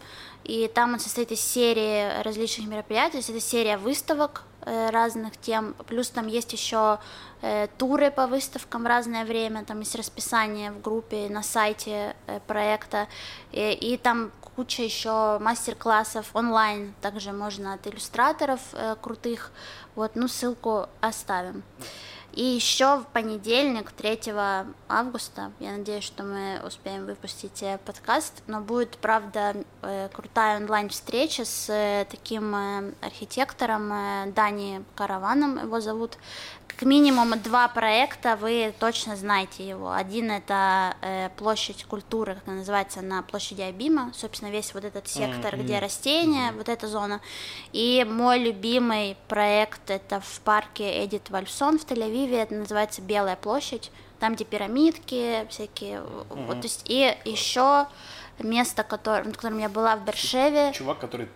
[0.44, 3.12] И там он состоит из серии различных мероприятий.
[3.12, 5.74] То есть это серия выставок э, разных тем.
[5.86, 6.98] Плюс там есть еще
[7.40, 9.64] э, туры по выставкам в разное время.
[9.64, 13.08] Там есть расписание в группе на сайте э, проекта.
[13.52, 16.94] И, и там куча еще мастер-классов онлайн.
[17.00, 19.50] Также можно от иллюстраторов э, крутых.
[19.94, 21.62] Вот, ну, ссылку оставим.
[22.32, 24.32] И еще в понедельник, 3
[24.88, 31.44] августа, я надеюсь, что мы успеем выпустить э, подкаст, но будет, правда, э, крутая онлайн-встреча
[31.44, 32.54] с э, таким
[33.02, 36.16] архитектором Дани Караваном, его зовут,
[36.76, 39.92] как минимум два проекта, вы точно знаете его.
[39.92, 45.08] Один это э, площадь культуры, как она называется, на площади Абима, собственно, весь вот этот
[45.08, 45.62] сектор, mm-hmm.
[45.62, 46.56] где растения, mm-hmm.
[46.56, 47.20] вот эта зона.
[47.72, 53.90] И мой любимый проект это в парке Эдит Вальсон в Тель-Авиве, это называется Белая площадь,
[54.18, 56.46] там, где пирамидки всякие, mm-hmm.
[56.46, 57.86] вот, то есть, и еще
[58.38, 60.72] место, который, на котором я была в Бершеве.
[60.72, 61.28] Чувак, который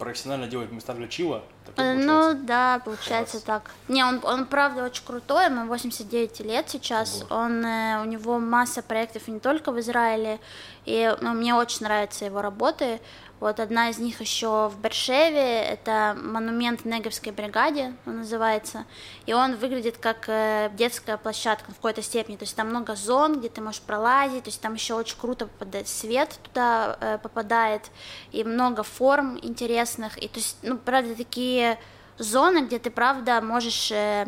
[0.00, 1.44] профессионально делает места для чила.
[1.76, 3.44] Э, ну да, получается Класс.
[3.44, 3.70] так.
[3.86, 7.22] Не, он, он правда очень крутой, ему 89 лет сейчас.
[7.30, 7.42] Ого.
[7.42, 10.40] Он, э, у него масса проектов не только в Израиле,
[10.86, 13.00] и ну, мне очень нравятся его работы.
[13.40, 18.84] Вот одна из них еще в Бершеве, это монумент Неговской бригаде, он называется,
[19.24, 23.38] и он выглядит как э, детская площадка в какой-то степени, то есть там много зон,
[23.38, 27.90] где ты можешь пролазить, то есть там еще очень круто попадает свет туда э, попадает,
[28.30, 31.78] и много форм интересных, и то есть, ну, правда, такие
[32.18, 34.26] зоны, где ты, правда, можешь э,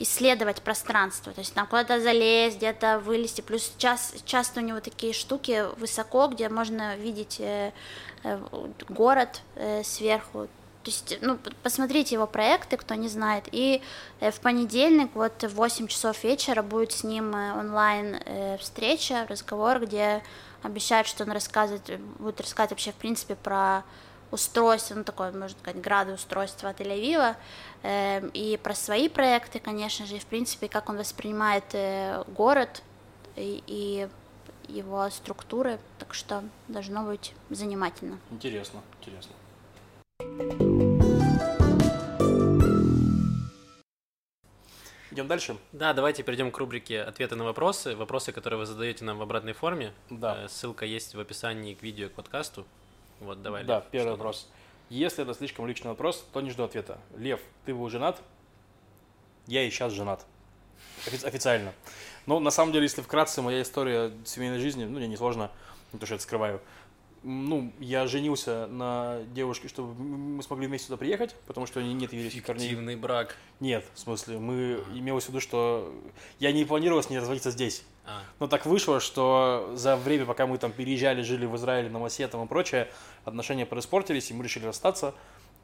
[0.00, 5.12] исследовать пространство, то есть там куда-то залезть, где-то вылезти, плюс час, часто у него такие
[5.12, 7.40] штуки высоко, где можно видеть
[8.22, 8.38] Э,
[8.88, 10.48] город э, сверху.
[10.82, 13.44] То есть, ну, посмотрите его проекты, кто не знает.
[13.52, 13.82] И
[14.20, 18.16] э, в понедельник, вот в 8 часов вечера, будет с ним онлайн
[18.58, 20.22] встреча, разговор, где
[20.62, 23.84] обещают, что он рассказывает, будет рассказывать вообще, в принципе, про
[24.30, 27.36] устройство, ну, такое, можно сказать, от Тель-Авива,
[27.82, 32.82] э, и про свои проекты, конечно же, и, в принципе, как он воспринимает э, город,
[33.36, 34.08] и, и
[34.68, 38.18] его структуры, так что должно быть занимательно.
[38.30, 39.32] Интересно, интересно.
[45.10, 45.56] Идем дальше?
[45.72, 47.96] Да, давайте перейдем к рубрике «Ответы на вопросы».
[47.96, 49.92] Вопросы, которые вы задаете нам в обратной форме.
[50.08, 50.44] Да.
[50.44, 52.64] Э, ссылка есть в описании к видео и к подкасту.
[53.20, 54.48] Вот, давай, Да, Лев, первый вопрос.
[54.88, 56.98] Если это слишком личный вопрос, то не жду ответа.
[57.16, 58.20] Лев, ты был женат?
[59.46, 60.24] Я и сейчас женат.
[61.06, 61.72] Офи- официально.
[62.26, 65.50] Ну, на самом деле, если вкратце, моя история семейной жизни, ну, мне не сложно,
[65.92, 66.60] не то, что я это скрываю.
[67.22, 72.44] Ну, я женился на девушке, чтобы мы смогли вместе сюда приехать, потому что нет еврейских
[72.44, 72.68] корней.
[72.68, 73.36] Фиктивный брак.
[73.60, 75.94] Нет, в смысле, мы имелось в виду, что
[76.38, 77.84] я не планировал с ней разводиться здесь.
[78.06, 78.22] А.
[78.38, 82.26] Но так вышло, что за время, пока мы там переезжали, жили в Израиле, на Масе
[82.26, 82.88] там и прочее,
[83.24, 85.14] отношения происпортились, и мы решили расстаться.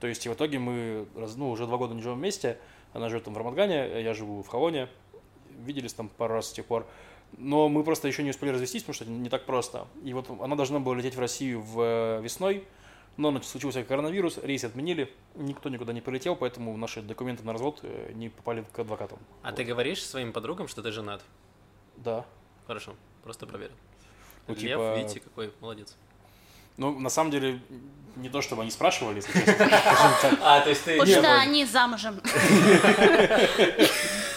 [0.00, 2.58] То есть, и в итоге мы, ну, уже два года не живем вместе.
[2.92, 4.88] Она живет там в Рамадгане, я живу в Холоне
[5.64, 6.86] виделись там пару раз с тех пор.
[7.38, 9.86] Но мы просто еще не успели развестись, потому что это не так просто.
[10.02, 12.66] И вот она должна была лететь в Россию в э, весной,
[13.16, 18.12] но случился коронавирус, рейс отменили, никто никуда не полетел, поэтому наши документы на развод э,
[18.14, 19.18] не попали к адвокатам.
[19.42, 19.56] А вот.
[19.56, 21.22] ты говоришь своим подругам, что ты женат?
[21.96, 22.24] Да.
[22.66, 23.74] Хорошо, просто проверил.
[24.48, 24.96] Ну, Лев, типа...
[24.96, 25.96] видите, какой молодец.
[26.76, 27.60] Ну, на самом деле,
[28.16, 29.32] не то, чтобы они спрашивали, если
[30.42, 30.98] А, то есть ты...
[30.98, 32.20] Потому что они замужем.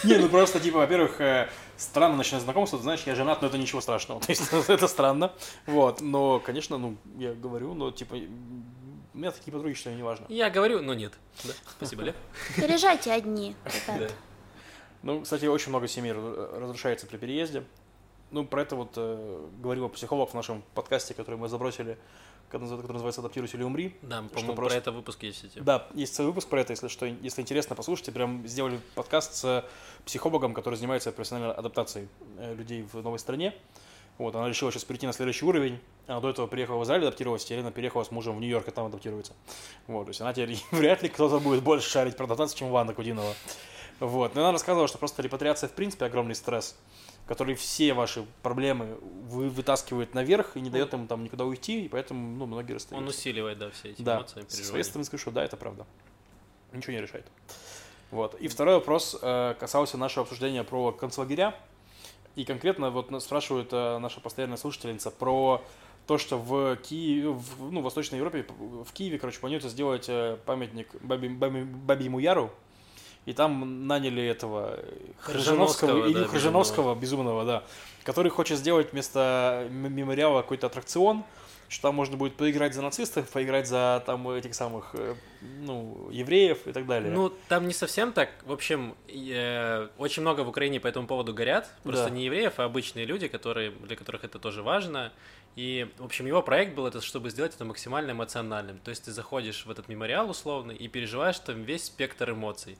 [0.04, 3.58] Не, ну просто, типа, во-первых, э, странно начинать знакомство, ты знаешь, я женат, но это
[3.58, 4.20] ничего страшного.
[4.26, 5.32] То есть это странно.
[5.66, 6.00] Вот.
[6.00, 10.26] Но, конечно, ну, я говорю, но, типа, у меня такие подруги, что не важно.
[10.28, 11.12] Я говорю, но нет.
[11.44, 11.52] Да?
[11.76, 12.16] Спасибо, Лев.
[12.56, 13.54] Переезжайте одни.
[15.02, 17.64] Ну, кстати, очень много семей разрушается при переезде.
[18.30, 21.98] Ну, про это вот э, говорил психолог в нашем подкасте, который мы забросили
[22.50, 23.96] который называется «Адаптируйся или умри».
[24.02, 24.54] Да, по-моему, просто...
[24.54, 25.44] про это выпуск есть.
[25.44, 25.58] Эти.
[25.60, 28.12] Да, есть целый выпуск про это, если что, если интересно, послушайте.
[28.12, 29.64] Прям сделали подкаст с
[30.04, 33.54] психологом, который занимается профессиональной адаптацией э, людей в новой стране.
[34.18, 35.80] Вот, она решила сейчас перейти на следующий уровень.
[36.06, 38.70] Она до этого приехала в Израиль адаптировалась, теперь она переехала с мужем в Нью-Йорк и
[38.70, 39.32] там адаптируется.
[39.86, 42.92] Вот, то есть она теперь вряд ли кто-то будет больше шарить про адаптацию, чем Ванна
[42.92, 43.32] Кудинова.
[44.00, 46.76] Вот, но она рассказывала, что просто репатриация в принципе огромный стресс
[47.30, 51.88] который все ваши проблемы вы вытаскивает наверх и не дает им там никуда уйти, и
[51.88, 52.96] поэтому ну, многие расстаются.
[52.96, 54.16] Он усиливает, да, все эти да.
[54.16, 54.64] эмоции, переживания.
[54.64, 55.86] С своей стороны скажу, что да, это правда.
[56.72, 57.24] Ничего не решает.
[58.10, 58.34] Вот.
[58.40, 61.54] И второй вопрос э, касался нашего обсуждения про концлагеря.
[62.34, 65.62] И конкретно вот нас спрашивает э, наша постоянная слушательница про
[66.08, 70.36] то, что в Киеве, в, ну, в Восточной Европе, в Киеве, короче, планируется сделать э,
[70.46, 72.50] памятник Баби, Баби, Бабьему Яру,
[73.26, 74.78] и там наняли этого
[75.20, 77.42] Хржановского, Илью да, Хржановского, безумного.
[77.42, 77.62] безумного, да,
[78.04, 81.24] который хочет сделать вместо мемориала какой-то аттракцион,
[81.70, 86.66] что там можно будет поиграть за нацистов, поиграть за там этих самых, э, ну, евреев
[86.66, 87.12] и так далее.
[87.12, 88.30] Ну, там не совсем так.
[88.44, 91.70] В общем, э, очень много в Украине по этому поводу горят.
[91.84, 92.10] Просто да.
[92.10, 95.12] не евреев, а обычные люди, которые, для которых это тоже важно.
[95.56, 98.78] И, в общем, его проект был это, чтобы сделать это максимально эмоциональным.
[98.78, 102.78] То есть ты заходишь в этот мемориал условный и переживаешь там весь спектр эмоций.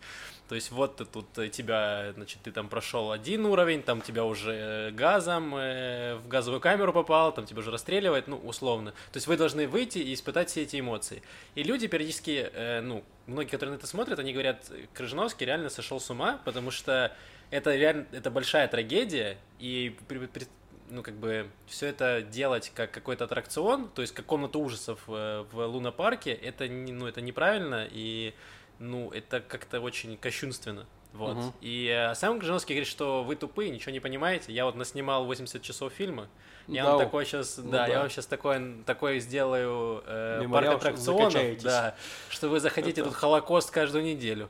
[0.48, 4.24] То есть вот ты тут э, тебя, значит, ты там прошел один уровень, там тебя
[4.24, 8.92] уже э, газом э, в газовую камеру попал, там тебя уже расстреливает, ну, условно.
[9.12, 11.22] То есть вы должны выйти и испытать все эти эмоции.
[11.56, 16.00] И люди периодически, э, ну, многие, которые на это смотрят, они говорят, Крыжиновский реально сошел
[16.00, 17.16] с ума, потому что
[17.50, 19.96] это реально, это большая трагедия, и
[20.90, 25.46] ну, как бы, все это делать как какой-то аттракцион, то есть как комнату ужасов в,
[25.52, 28.34] в Луна-парке, это, не, ну, это неправильно, и,
[28.78, 30.86] ну, это как-то очень кощунственно.
[31.12, 31.36] Вот.
[31.36, 31.54] Угу.
[31.60, 34.52] И э, сам Гжиновский говорит, что вы тупые, ничего не понимаете.
[34.52, 36.28] Я вот наснимал 80 часов фильма.
[36.68, 40.46] Я да, вам такой сейчас, ну, да, да, я вам сейчас такой, такой сделаю э,
[40.50, 41.96] парк аттракционов, да,
[42.28, 44.48] что вы захотите тут Холокост каждую неделю.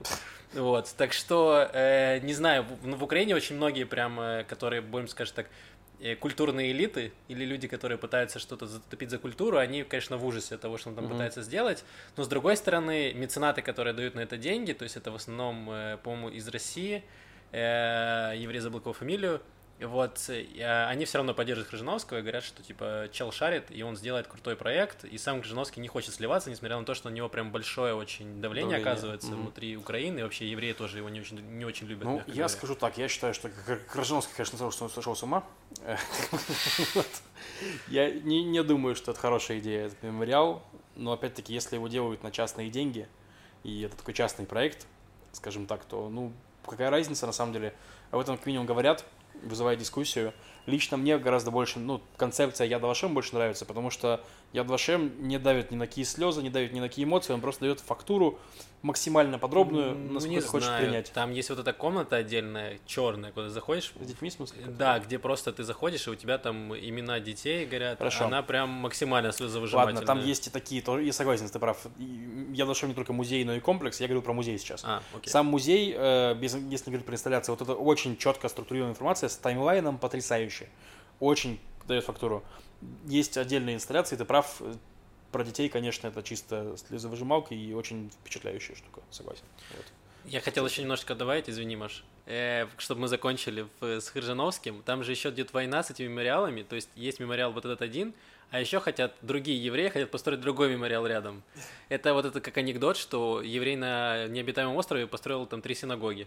[0.53, 5.07] Вот, так что, э, не знаю, в, в Украине очень многие прям, э, которые, будем,
[5.09, 5.70] скажем так, Э,
[6.21, 10.61] культурные элиты или люди, которые пытаются что-то затопить за культуру, они, конечно, в ужасе от
[10.61, 11.11] того, что он там mm-hmm.
[11.11, 11.85] пытается сделать.
[12.17, 15.71] Но с другой стороны, меценаты, которые дают на это деньги, то есть это в основном,
[15.71, 17.03] э, по-моему, из России,
[17.53, 18.93] э, еврей забыл его
[19.81, 23.83] фамилию, вот, э, они все равно поддерживают Крыжиновского и говорят, что, типа, чел шарит, и
[23.83, 27.15] он сделает крутой проект, и сам Крыжиновский не хочет сливаться, несмотря на то, что на
[27.15, 28.79] него прям большое очень давление, давление.
[28.79, 29.41] оказывается mm-hmm.
[29.41, 32.05] внутри Украины, и вообще евреи тоже его не очень, не очень любят.
[32.05, 32.49] Ну, я говоря.
[32.49, 33.51] скажу так, я считаю, что
[33.89, 35.45] Крыжиновский, конечно, сказал, что он сошел с ума.
[37.89, 40.63] Я не, не думаю, что это хорошая идея, этот мемориал,
[40.97, 43.07] но, опять-таки, если его делают на частные деньги,
[43.65, 44.87] и это такой частный проект,
[45.33, 46.33] скажем так, то, ну,
[46.67, 47.75] какая разница, на самом деле,
[48.11, 49.05] об этом как минимум говорят,
[49.43, 50.33] вызывает дискуссию.
[50.67, 54.23] Лично мне гораздо больше, ну, концепция Яд Вашем больше нравится, потому что
[54.53, 57.41] Яд Вашем не давит ни на какие слезы, не давит ни на какие эмоции, он
[57.41, 58.39] просто дает фактуру
[58.83, 60.85] максимально подробную, ну, насколько не хочешь знаю.
[60.85, 61.13] принять.
[61.13, 63.93] Там есть вот эта комната отдельная, черная, куда заходишь.
[64.01, 64.65] С детьми, в смысле?
[64.67, 67.99] Да, где просто ты заходишь, и у тебя там имена детей горят.
[67.99, 68.25] Хорошо.
[68.25, 70.01] Она прям максимально слезовыжимательная.
[70.01, 71.87] Ладно, там есть и такие тоже, я согласен, ты прав.
[72.53, 74.83] Я нашел не только музей, но и комплекс, я говорю про музей сейчас.
[74.85, 75.31] А, окей.
[75.31, 79.37] Сам музей, э, без, если говорить про инсталляцию, вот это очень четко структурированная информация с
[79.37, 80.69] таймлайном потрясающая.
[81.21, 82.43] Очень дает фактуру.
[83.07, 84.61] Есть отдельные инсталляции, ты прав,
[85.33, 89.45] про детей, конечно, это чисто слезовыжималка и очень впечатляющая штука, согласен.
[89.77, 89.87] Вот.
[90.25, 94.83] Я хотел еще немножко добавить, извини, Маш, э, чтобы мы закончили в, с Хржановским.
[94.83, 98.13] Там же еще идет война с этими мемориалами, то есть есть мемориал вот этот один,
[98.51, 101.43] а еще хотят другие евреи хотят построить другой мемориал рядом.
[101.89, 106.27] Это вот это как анекдот, что еврей на необитаемом острове построил там три синагоги.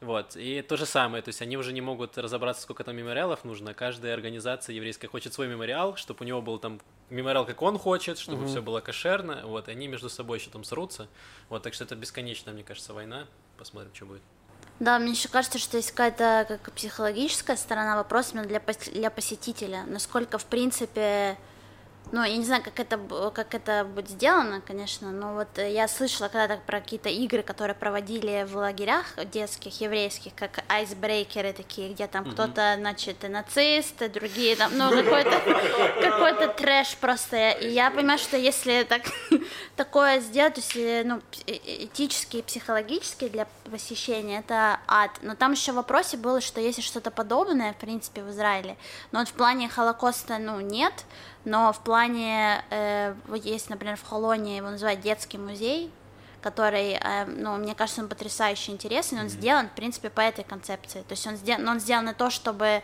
[0.00, 3.44] Вот, и то же самое, то есть они уже не могут разобраться, сколько там мемориалов
[3.44, 3.74] нужно.
[3.74, 6.80] Каждая организация еврейская хочет свой мемориал, чтобы у него был там
[7.10, 8.48] мемориал, как он хочет, чтобы угу.
[8.48, 9.42] все было кошерно.
[9.44, 11.08] Вот, и они между собой еще там срутся.
[11.48, 13.26] Вот, так что это бесконечная, мне кажется, война.
[13.56, 14.22] Посмотрим, что будет.
[14.78, 19.82] Да, мне еще кажется, что есть какая-то как психологическая сторона вопроса именно для, для посетителя.
[19.88, 21.36] Насколько, в принципе,
[22.12, 22.98] ну, я не знаю, как это,
[23.34, 28.46] как это будет сделано, конечно, но вот я слышала когда-то про какие-то игры, которые проводили
[28.48, 32.32] в лагерях детских, еврейских, как айсбрейкеры такие, где там mm-hmm.
[32.32, 35.30] кто-то, значит, нацисты, другие там, ну, какой-то
[36.02, 37.50] какой трэш просто.
[37.50, 39.02] И я понимаю, что если так,
[39.76, 45.10] такое сделать, то есть, э, ну, э, этически и психологически для посещения, это ад.
[45.22, 48.76] Но там еще в вопросе было, что если что-то подобное, в принципе, в Израиле,
[49.12, 50.92] но вот в плане Холокоста, ну, нет,
[51.48, 55.90] но в плане, э, вот есть, например, в Холоне его называют детский музей,
[56.42, 59.30] который, э, ну, мне кажется, он потрясающе интересный, он mm-hmm.
[59.30, 62.82] сделан, в принципе, по этой концепции, то есть он сделан, он сделан на то, чтобы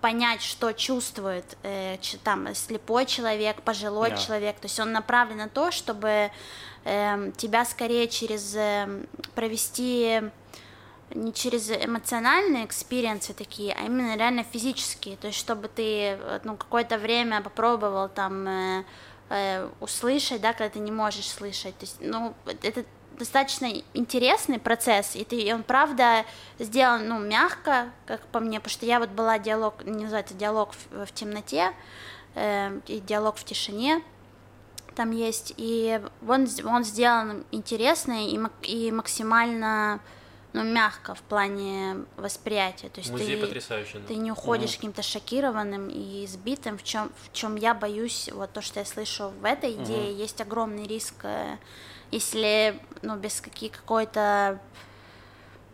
[0.00, 4.26] понять, что чувствует э, там слепой человек, пожилой yeah.
[4.26, 6.30] человек, то есть он направлен на то, чтобы
[6.84, 8.86] э, тебя скорее через э,
[9.34, 10.22] провести
[11.10, 16.56] не через эмоциональные experience ы такие, а именно реально физические, то есть чтобы ты ну,
[16.56, 18.84] какое-то время попробовал там э,
[19.30, 22.84] э, услышать, да, когда ты не можешь слышать, то есть, ну, это
[23.18, 26.24] достаточно интересный процесс, и, ты, и он, правда,
[26.58, 30.72] сделан, ну, мягко, как по мне, потому что я вот была диалог, не называется диалог
[30.72, 31.72] в, в темноте,
[32.34, 34.02] э, и диалог в тишине,
[34.94, 40.00] там есть, и он, он сделан интересный и, и максимально
[40.54, 42.88] ну, мягко в плане восприятия.
[42.88, 43.98] То есть Музей ты, потрясающий.
[43.98, 44.06] да.
[44.06, 48.62] ты не уходишь каким-то шокированным и избитым, в чем, в чем я боюсь, вот то,
[48.62, 51.56] что я слышу в этой идее, есть огромный риск, э,
[52.12, 54.60] если, ну, без каких, какой-то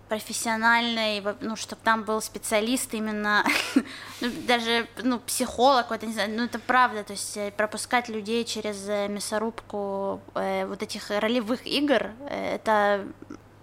[0.09, 3.45] профессиональной, ну, чтобы там был специалист именно,
[4.23, 8.47] ну, даже, ну, психолог, какой-то, не знаю, ну, это правда, то есть э, пропускать людей
[8.47, 13.07] через э, мясорубку э, вот этих ролевых игр, э, это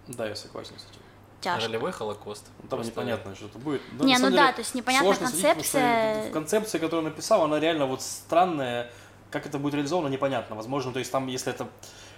[0.08, 1.07] Да, я согласен с этим.
[1.42, 1.68] Тяжко.
[1.68, 2.46] Ролевой холокост.
[2.62, 3.82] Ну, Там Просто- непонятно, что это будет.
[3.94, 6.80] Да, Не, на ну самом да, деле, то есть непонятная сложно судить, потому что концепция.
[6.82, 8.92] которую он написал, она реально вот странная.
[9.30, 10.56] Как это будет реализовано, непонятно.
[10.56, 11.68] Возможно, то есть там, если это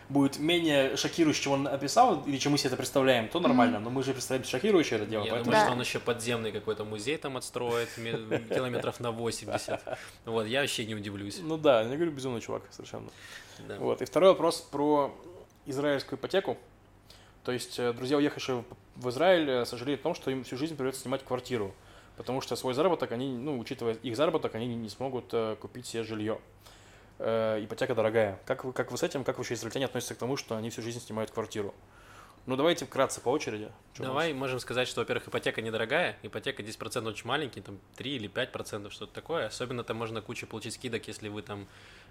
[0.09, 3.79] будет менее шокирующе, чем он описал, или чем мы себе это представляем, то нормально.
[3.79, 5.45] Но мы же представляем шокирующее это дело, Я поэтому...
[5.45, 5.65] думаю, Да.
[5.65, 9.81] что он еще подземный какой-то музей там отстроит, ме- километров на 80.
[10.25, 11.39] Вот, я вообще не удивлюсь.
[11.41, 13.09] Ну да, я говорю, безумный чувак совершенно.
[13.67, 13.75] Да.
[13.79, 14.01] Вот.
[14.01, 15.11] И второй вопрос про
[15.65, 16.57] израильскую ипотеку.
[17.43, 18.63] То есть э, друзья, уехавшие
[18.95, 21.73] в- Израиль, э, сожалеют о том, что им всю жизнь придется снимать квартиру,
[22.17, 26.03] потому что свой заработок, они, ну, учитывая их заработок, они не- смогут э, купить себе
[26.03, 26.39] жилье.
[27.21, 28.39] Ипотека дорогая.
[28.45, 30.81] Как вы, как вы с этим, как вообще израильтяне относятся к тому, что они всю
[30.81, 31.73] жизнь снимают квартиру?
[32.45, 33.63] Ну, давайте вкратце по очереди.
[33.97, 34.07] Нас?
[34.07, 38.89] Давай можем сказать, что, во-первых, ипотека недорогая, ипотека 10% очень маленький, там 3 или 5%,
[38.89, 39.47] что-то такое.
[39.47, 41.67] Особенно там можно кучу получить скидок, если вы там,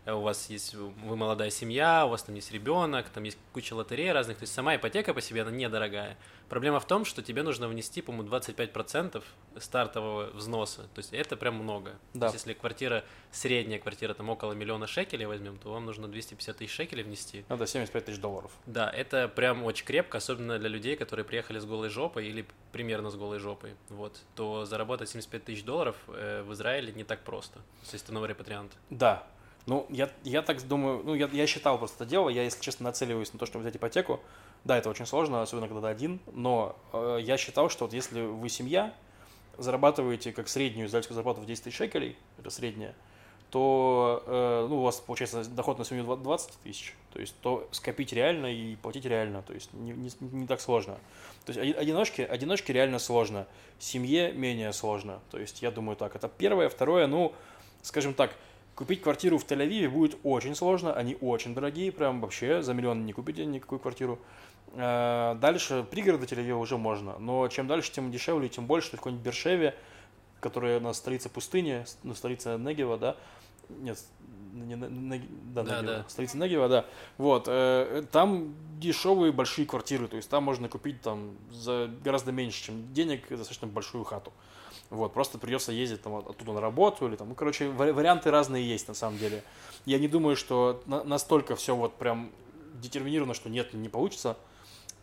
[0.06, 4.12] у вас есть, вы молодая семья, у вас там есть ребенок, там есть куча лотерей
[4.12, 4.38] разных.
[4.38, 6.16] То есть сама ипотека по себе, она недорогая.
[6.48, 9.22] Проблема в том, что тебе нужно внести, по-моему, 25%
[9.58, 10.82] стартового взноса.
[10.94, 11.96] То есть это прям много.
[12.14, 12.20] Да.
[12.28, 16.56] То есть если квартира, средняя квартира, там около миллиона шекелей возьмем, то вам нужно 250
[16.56, 17.44] тысяч шекелей внести.
[17.48, 18.50] Надо 75 тысяч долларов.
[18.66, 23.10] Да, это прям очень крепко, особенно для людей, которые приехали с голой жопой или примерно
[23.10, 23.74] с голой жопой.
[23.90, 28.28] Вот, то заработать 75 тысяч долларов э, в Израиле не так просто, если ты новый
[28.28, 28.72] репатриант.
[28.90, 29.26] Да.
[29.68, 32.84] Ну, я, я так думаю, ну, я, я считал просто это дело, я, если честно,
[32.84, 34.18] нацеливаюсь на то, чтобы взять ипотеку.
[34.64, 38.22] Да, это очень сложно, особенно когда ты один, но э, я считал, что вот если
[38.22, 38.94] вы семья,
[39.58, 42.94] зарабатываете как среднюю израильскую зарплату в 10 тысяч шекелей, это средняя,
[43.50, 48.14] то э, ну, у вас получается доход на семью 20 тысяч, то есть то скопить
[48.14, 50.94] реально и платить реально, то есть не, не, не так сложно.
[51.44, 53.46] То есть оди- одиночке, одиночке реально сложно,
[53.78, 57.34] семье менее сложно, то есть я думаю так, это первое, второе, ну,
[57.82, 58.34] скажем так,
[58.78, 63.12] купить квартиру в Тель-Авиве будет очень сложно, они очень дорогие, прям вообще за миллион не
[63.12, 64.20] купите никакую квартиру.
[64.74, 69.00] Э, Дальше пригороды Тель-Авива уже можно, но чем дальше, тем дешевле, тем больше, есть в
[69.00, 69.74] какой-нибудь Бершеве,
[70.38, 73.16] которая на столице пустыни, с- ну, столица Негева, да,
[73.68, 73.98] нет,
[74.52, 75.22] не, Не-
[75.54, 76.04] да, Да, Негева, да.
[76.08, 76.84] столица Негева, да,
[77.16, 82.62] вот, э, там дешевые большие квартиры, то есть там можно купить там за гораздо меньше,
[82.62, 84.32] чем денег, достаточно большую хату.
[84.90, 88.30] Вот, просто придется ездить там от- оттуда на работу или там, ну, короче, вари- варианты
[88.30, 89.42] разные есть на самом деле.
[89.84, 92.30] Я не думаю, что на- настолько все вот прям
[92.80, 94.36] детерминировано, что нет, не получится.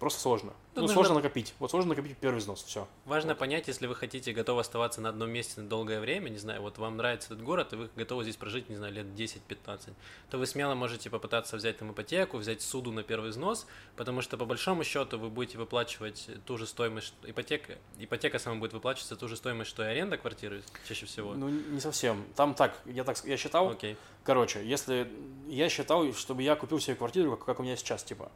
[0.06, 0.52] Просто сложно.
[0.52, 1.56] Тут ну, нужно- сложно накопить.
[1.58, 2.88] Вот сложно накопить первый взнос, все.
[3.06, 6.62] Важно понять, если вы хотите, готовы оставаться на одном месте на долгое время, не знаю,
[6.62, 9.94] вот вам нравится этот город, и вы готовы здесь прожить, не знаю, лет 10-15,
[10.30, 14.38] то вы смело можете попытаться взять там ипотеку, взять суду на первый взнос, потому что
[14.38, 19.28] по большому счету вы будете выплачивать ту же стоимость, ипотека, ипотека сама будет выплачиваться ту
[19.28, 21.34] же стоимость, что и аренда квартиры чаще всего.
[21.34, 22.28] Ну, не совсем.
[22.36, 23.98] Там так, я так, я считал, Окей.
[24.24, 25.08] Короче, если
[25.48, 28.32] я считал, чтобы я купил себе квартиру, как, как у меня сейчас, типа,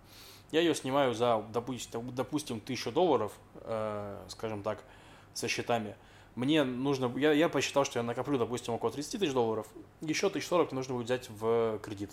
[0.51, 4.83] я ее снимаю за, допустим, допустим тысячу долларов, э, скажем так,
[5.33, 5.95] со счетами.
[6.35, 9.67] Мне нужно, я, я посчитал, что я накоплю, допустим, около 30 тысяч долларов,
[10.01, 12.11] еще 1040 мне нужно будет взять в кредит.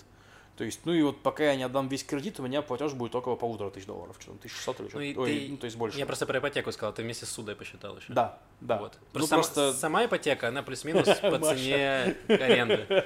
[0.57, 3.15] То есть, ну и вот пока я не отдам весь кредит, у меня платеж будет
[3.15, 4.99] около полутора тысяч долларов, что-то 1600 или что-то.
[4.99, 5.99] Ну и Ой, ты- ну, то есть больше.
[5.99, 8.13] Я просто про ипотеку сказал, ты вместе с судой посчитал еще.
[8.13, 8.79] Да, да.
[8.79, 8.95] Вот.
[8.95, 9.55] Ну, Просто, просто...
[9.55, 13.05] сама, сама ипотека, она плюс-минус по цене аренды.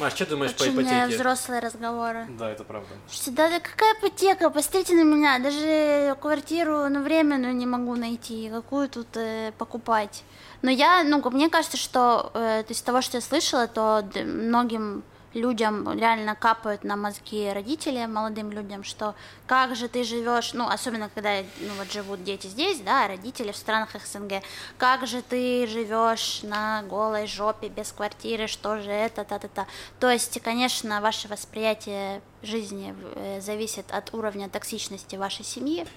[0.00, 1.16] Маш, что думаешь по Очень э, ипотеке?
[1.16, 2.26] взрослые разговоры.
[2.36, 2.88] Да, это правда.
[3.06, 4.50] Слушайте, да, да какая ипотека?
[4.50, 5.38] Посмотрите на меня.
[5.38, 8.50] Даже квартиру, ну, временную не могу найти.
[8.50, 10.24] Какую тут э, покупать?
[10.62, 14.04] Но я, ну, мне кажется, что э, то есть, из того, что я слышала, то
[14.24, 15.04] многим
[15.34, 19.14] людям реально капают на мозги родители, молодым людям, что
[19.46, 23.56] как же ты живешь, ну, особенно когда, ну, вот живут дети здесь, да, родители в
[23.56, 24.42] странах СНГ,
[24.78, 29.66] как же ты живешь на голой жопе без квартиры, что же это, та-та-та.
[30.00, 35.86] То есть, конечно, ваше восприятие жизни э, зависит от уровня токсичности вашей семьи.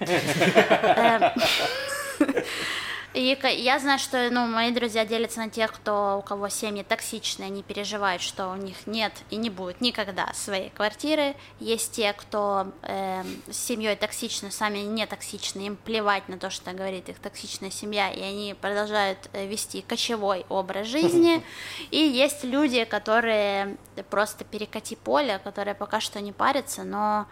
[3.12, 7.48] И я знаю, что ну, мои друзья делятся на тех, кто, у кого семьи токсичные,
[7.48, 11.34] они переживают, что у них нет и не будет никогда своей квартиры.
[11.58, 16.70] Есть те, кто эм, с семьей токсичны, сами не токсичны, им плевать на то, что
[16.72, 21.44] говорит их токсичная семья, и они продолжают э, вести кочевой образ жизни.
[21.90, 23.76] И есть люди, которые
[24.10, 27.26] просто перекати поле, которые пока что не парятся, но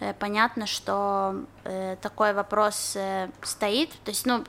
[0.00, 3.90] э, понятно, что э, такой вопрос э, стоит.
[4.04, 4.44] То есть, ну,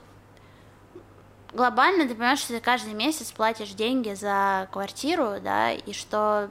[1.54, 6.50] глобально ты понимаешь, что ты каждый месяц платишь деньги за квартиру, да, и что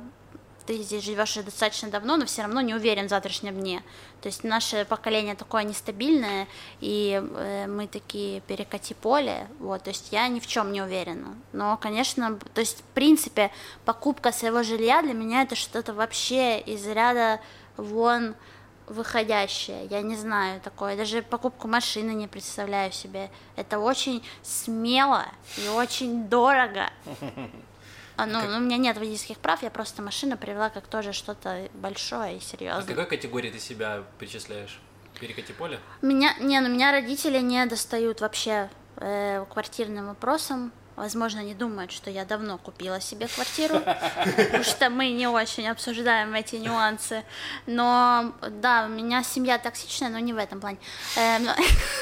[0.66, 3.84] ты здесь живешь уже достаточно давно, но все равно не уверен в завтрашнем дне.
[4.22, 6.48] То есть наше поколение такое нестабильное,
[6.80, 11.36] и э, мы такие перекати поле, вот, то есть я ни в чем не уверена.
[11.52, 13.52] Но, конечно, то есть, в принципе,
[13.84, 17.42] покупка своего жилья для меня это что-то вообще из ряда
[17.76, 18.36] вон
[18.88, 23.30] выходящее, я не знаю такое, даже покупку машины не представляю себе.
[23.56, 25.26] Это очень смело
[25.58, 26.90] и очень дорого.
[28.16, 31.68] А, ну, ну, у меня нет водительских прав, я просто машину привела как тоже что-то
[31.74, 32.84] большое и А серьезное.
[32.84, 34.80] к какой категории ты себя причисляешь?
[35.20, 35.80] Перекати поле?
[36.04, 40.72] Меня, не, ну меня родители не достают вообще э, квартирным вопросам.
[40.96, 46.34] Возможно, они думают, что я давно купила себе квартиру, потому что мы не очень обсуждаем
[46.36, 47.24] эти нюансы.
[47.66, 50.78] Но да, у меня семья токсичная, но не в этом плане.
[51.16, 51.56] Э, но-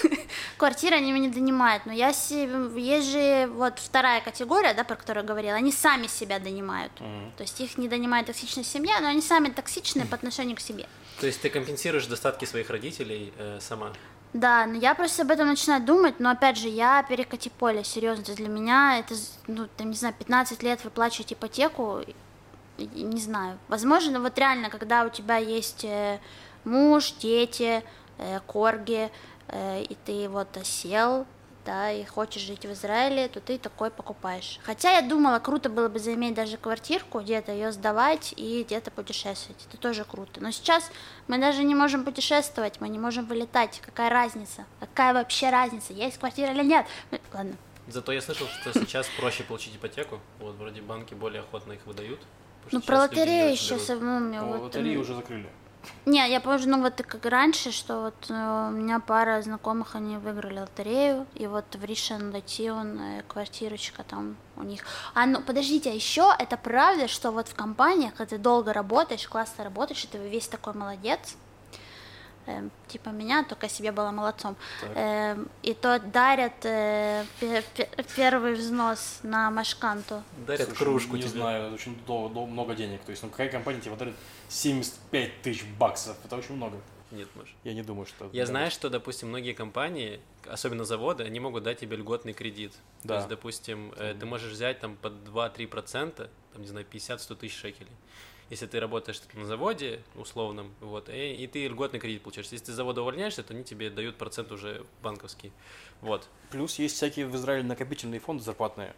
[0.57, 5.27] Квартиры они меня донимают, но я есть же вот вторая категория, да, про которую я
[5.27, 6.91] говорила, они сами себя донимают.
[6.95, 10.85] То есть их не донимает токсичная семья, но они сами токсичны по отношению к себе.
[11.19, 13.93] То есть ты компенсируешь достатки своих родителей э, сама?
[14.34, 18.23] Да, но я просто об этом начинаю думать, но опять же, я перекати поле, серьезно,
[18.34, 19.13] для меня это,
[19.47, 22.01] ну, там, не знаю, 15 лет выплачивать ипотеку,
[22.77, 23.57] не знаю.
[23.67, 26.19] Возможно, вот реально, когда у тебя есть э,
[26.63, 27.84] муж, дети,
[28.17, 29.11] э, корги,
[29.49, 31.25] э, и ты вот осел,
[31.66, 34.59] да, и хочешь жить в Израиле, то ты такой покупаешь.
[34.64, 39.66] Хотя я думала, круто было бы заиметь даже квартирку, где-то ее сдавать и где-то путешествовать.
[39.70, 40.41] Это тоже круто.
[40.41, 40.91] Но сейчас
[41.28, 43.82] мы даже не можем путешествовать, мы не можем вылетать.
[43.86, 44.66] Какая разница?
[44.80, 45.93] Какая вообще разница?
[45.93, 46.86] Есть квартира или нет?
[47.12, 47.55] Ну, Ладно.
[47.88, 50.20] Зато я слышал, что сейчас проще получить ипотеку.
[50.39, 52.20] Вот вроде банки более охотно их выдают.
[52.72, 54.03] Ну, про лотерею очень сейчас, берут.
[54.03, 55.49] у меня Ну, вот, лотереи м, уже закрыли.
[56.05, 60.17] Не, я помню, ну вот как раньше, что вот э, у меня пара знакомых, они
[60.17, 64.84] выиграли лотерею, и вот в Ришен Латион квартирочка там у них.
[65.13, 69.27] А ну подождите, а еще это правда, что вот в компаниях, когда ты долго работаешь,
[69.27, 71.36] классно работаешь, и ты весь такой молодец,
[72.58, 74.56] эм, типа меня, только себе была молодцом,
[74.95, 80.24] эм, и то дарят э, пе- пе- первый взнос на Машканту.
[80.47, 81.32] Дарят Слушай, кружку Не тебе.
[81.32, 83.02] знаю, это очень дол- дол- много денег.
[83.02, 84.16] То есть, ну какая компания тебе дарит
[84.49, 86.18] 75 тысяч баксов?
[86.26, 86.78] Это очень много.
[87.12, 87.54] Нет, может.
[87.66, 88.30] Я не думаю, что...
[88.32, 92.72] Я знаю, что, допустим, многие компании, особенно заводы, они могут дать тебе льготный кредит.
[93.02, 93.16] То Да.
[93.18, 97.91] есть, допустим, э, ты можешь взять там под 2-3%, там, не знаю, 50-100 тысяч шекелей.
[98.52, 102.47] Если ты работаешь на заводе условном, вот, и, и ты льготный кредит получаешь.
[102.52, 105.54] Если ты с завода увольняешься, то они тебе дают процент уже банковский.
[106.02, 106.28] Вот.
[106.52, 108.93] Плюс есть всякие в Израиле накопительные фонды зарплатные.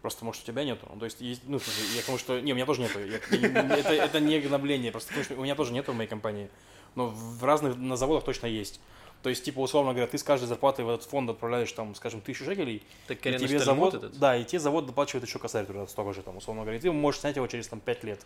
[0.00, 0.88] Просто, может, у тебя нету.
[0.90, 1.60] Ну, То есть, есть, ну,
[1.94, 2.40] я потому что...
[2.40, 2.98] Не, у меня тоже нету.
[2.98, 3.18] Я-
[3.76, 6.48] это, это не гнобление, просто потому что у меня тоже нету в моей компании.
[6.94, 8.80] Но в разных на заводах точно есть.
[9.22, 12.20] То есть, типа, условно говоря, ты с каждой зарплаты в этот фонд отправляешь, там, скажем,
[12.20, 14.18] тысячу шекелей, Так и тебе завод, этот?
[14.18, 16.92] да, и тебе завод доплачивает еще косарь туда столько же, там, условно говоря, и ты
[16.92, 18.20] можешь снять его через там 5 лет.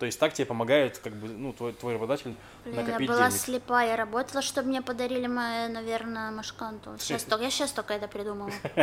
[0.00, 2.34] То есть так тебе помогает, как бы, ну, твой, твой работодатель
[2.64, 3.38] Блин, я накопить была денег.
[3.38, 6.96] слепа, я работала, чтобы мне подарили, мои, наверное, Машканту.
[6.98, 8.50] Сейчас только, я сейчас только это придумала.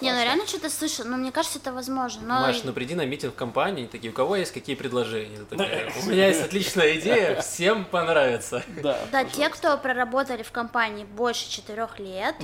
[0.00, 2.22] Не, ну реально что-то слышала, но мне кажется, это возможно.
[2.26, 5.46] Но Маш, ну приди на митинг в компании, такие, у кого есть какие предложения?
[5.48, 8.64] У меня есть отличная идея, всем понравится.
[8.82, 12.34] Да, Да, те, кто проработали в компании больше четырех лет,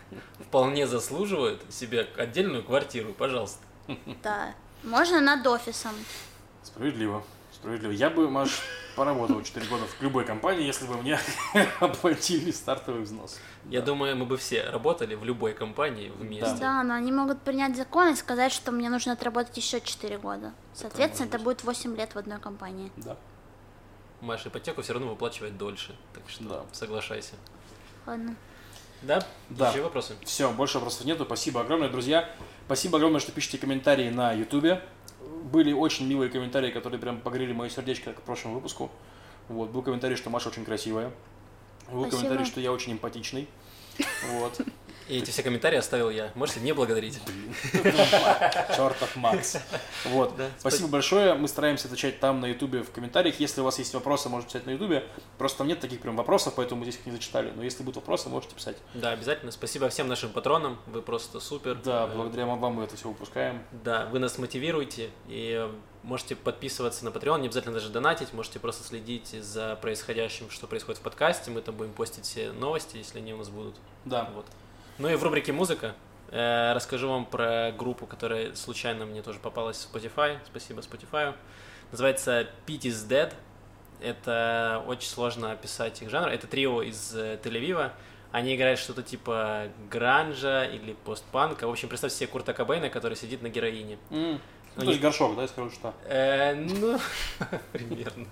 [0.48, 3.60] Вполне заслуживают себе отдельную квартиру, пожалуйста.
[4.22, 5.92] да, можно над офисом.
[6.62, 7.22] Справедливо.
[7.52, 7.92] Справедливо.
[7.92, 8.60] Я бы, Маш,
[8.96, 11.18] поработал 4 года в любой компании, если бы мне
[11.80, 13.38] оплатили стартовый взнос.
[13.68, 16.56] Я думаю, мы бы все работали в любой компании вместе.
[16.60, 20.52] Да, но они могут принять закон и сказать, что мне нужно отработать еще 4 года.
[20.74, 22.92] Соответственно, это будет 8 лет в одной компании.
[22.96, 23.16] Да.
[24.20, 26.62] Маша ипотеку все равно выплачивать дольше, так что Да.
[26.72, 27.34] соглашайся.
[28.06, 28.36] Ладно.
[29.02, 29.24] Да?
[29.48, 29.70] Да.
[29.70, 30.14] Еще вопросы?
[30.24, 31.24] Все, больше вопросов нету.
[31.24, 32.28] Спасибо огромное, друзья.
[32.66, 34.82] Спасибо огромное, что пишете комментарии на Ютубе.
[35.52, 38.90] Были очень милые комментарии, которые прям погрели мое сердечко, как в прошлом выпуску.
[39.48, 41.12] Вот, был комментарий, что Маша очень красивая.
[41.90, 42.10] Был Спасибо.
[42.10, 43.48] комментарий, что я очень эмпатичный.
[44.32, 44.60] Вот.
[45.10, 46.30] И эти все комментарии оставил я.
[46.36, 47.20] Можете не благодарить.
[47.72, 49.56] Чертов Макс.
[50.04, 50.36] Вот.
[50.36, 51.34] Да, Спасибо большое.
[51.34, 53.40] Мы стараемся отвечать там на Ютубе в комментариях.
[53.40, 55.04] Если у вас есть вопросы, можете писать на Ютубе.
[55.36, 57.52] Просто там нет таких прям вопросов, поэтому мы здесь их не зачитали.
[57.56, 58.76] Но если будут вопросы, можете писать.
[58.94, 59.50] Да, обязательно.
[59.50, 60.78] Спасибо всем нашим патронам.
[60.86, 61.74] Вы просто супер.
[61.74, 63.64] Да, благодаря вам мы это все выпускаем.
[63.72, 65.72] Да, вы нас мотивируете и э,
[66.04, 71.00] можете подписываться на Patreon, не обязательно даже донатить, можете просто следить за происходящим, что происходит
[71.00, 73.74] в подкасте, мы там будем постить все новости, если они у нас будут.
[74.04, 74.30] Да.
[74.34, 74.46] Вот.
[75.00, 75.94] Ну и в рубрике «Музыка»
[76.30, 81.34] э, расскажу вам про группу, которая случайно мне тоже попалась в Spotify, спасибо Spotify.
[81.90, 83.32] Называется Pete is Dead.
[84.02, 86.28] Это очень сложно описать их жанр.
[86.28, 87.92] Это трио из э, Тель-Авива.
[88.30, 91.66] Они играют что-то типа гранжа или постпанка.
[91.66, 93.96] В общем, представьте себе Курта Кобейна, который сидит на героине.
[94.10, 94.32] М.
[94.32, 94.38] Ну,
[94.76, 95.94] то есть них- горшок, да, я скажу, что.
[96.04, 96.98] Э, ну,
[97.72, 98.26] примерно.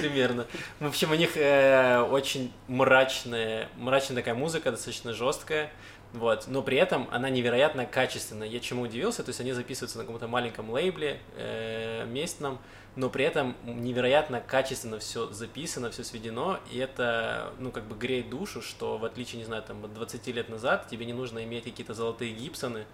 [0.00, 0.46] Примерно.
[0.80, 5.70] В общем, у них э, очень мрачная, мрачная такая музыка, достаточно жесткая.
[6.14, 8.48] Вот, но при этом она невероятно качественная.
[8.48, 12.58] Я чему удивился, то есть они записываются на каком-то маленьком лейбле э, местном,
[12.96, 18.30] но при этом невероятно качественно все записано, все сведено, и это, ну, как бы греет
[18.30, 21.64] душу, что в отличие, не знаю, там, от 20 лет назад тебе не нужно иметь
[21.64, 22.86] какие-то золотые гибсоны,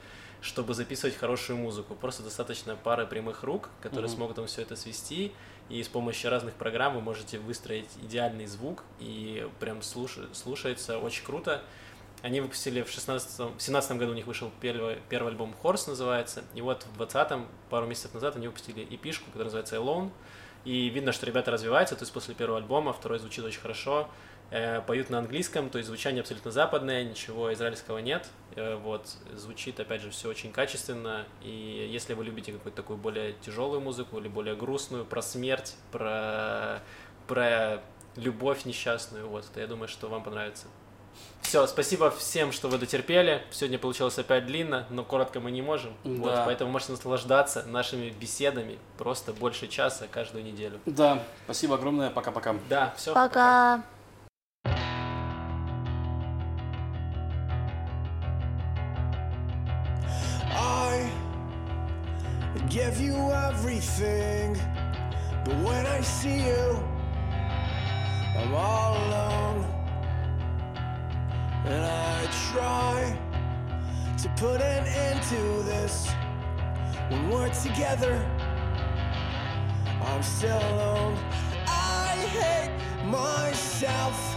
[0.43, 1.95] чтобы записывать хорошую музыку.
[1.95, 4.17] Просто достаточно пары прямых рук, которые Мгм.
[4.17, 5.33] смогут вам все это свести,
[5.69, 11.25] и с помощью разных программ вы можете выстроить идеальный звук, и прям слуш- слушается очень
[11.25, 11.63] круто.
[12.23, 16.45] Они выпустили в 16 в 17 году у них вышел первый, первый альбом Horse называется,
[16.55, 20.11] и вот в 20 пару месяцев назад они выпустили эпишку, которая называется Alone,
[20.65, 24.09] и видно, что ребята развиваются, то есть после первого альбома, второй звучит очень хорошо,
[24.87, 28.27] поют на английском, то есть звучание абсолютно западное, ничего израильского нет,
[28.57, 33.33] Э, вот, звучит, опять же, все очень качественно, и если вы любите какую-то такую более
[33.45, 36.81] тяжелую музыку или более грустную, про смерть, про,
[37.27, 37.83] про
[38.17, 40.67] любовь несчастную, вот, то я думаю, что вам понравится.
[41.43, 43.43] Все, спасибо всем, что вы дотерпели.
[43.51, 45.95] Сегодня получилось опять длинно, но коротко мы не можем.
[46.03, 46.45] Вот, Да.
[46.45, 50.81] поэтому можете наслаждаться нашими беседами просто больше часа каждую неделю.
[50.87, 52.57] Да, спасибо огромное, пока-пока.
[52.69, 53.15] Да, все.
[53.15, 53.85] Пока.
[60.57, 61.11] I
[62.69, 64.57] give you everything,
[65.45, 66.83] but when I see you,
[68.39, 69.65] I'm all alone.
[71.67, 73.19] And I try
[74.23, 76.09] to put an end to this.
[77.09, 78.15] When we're together,
[80.03, 81.19] I'm still alone.
[81.67, 84.34] I hate myself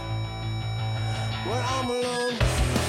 [1.48, 2.87] when I'm alone.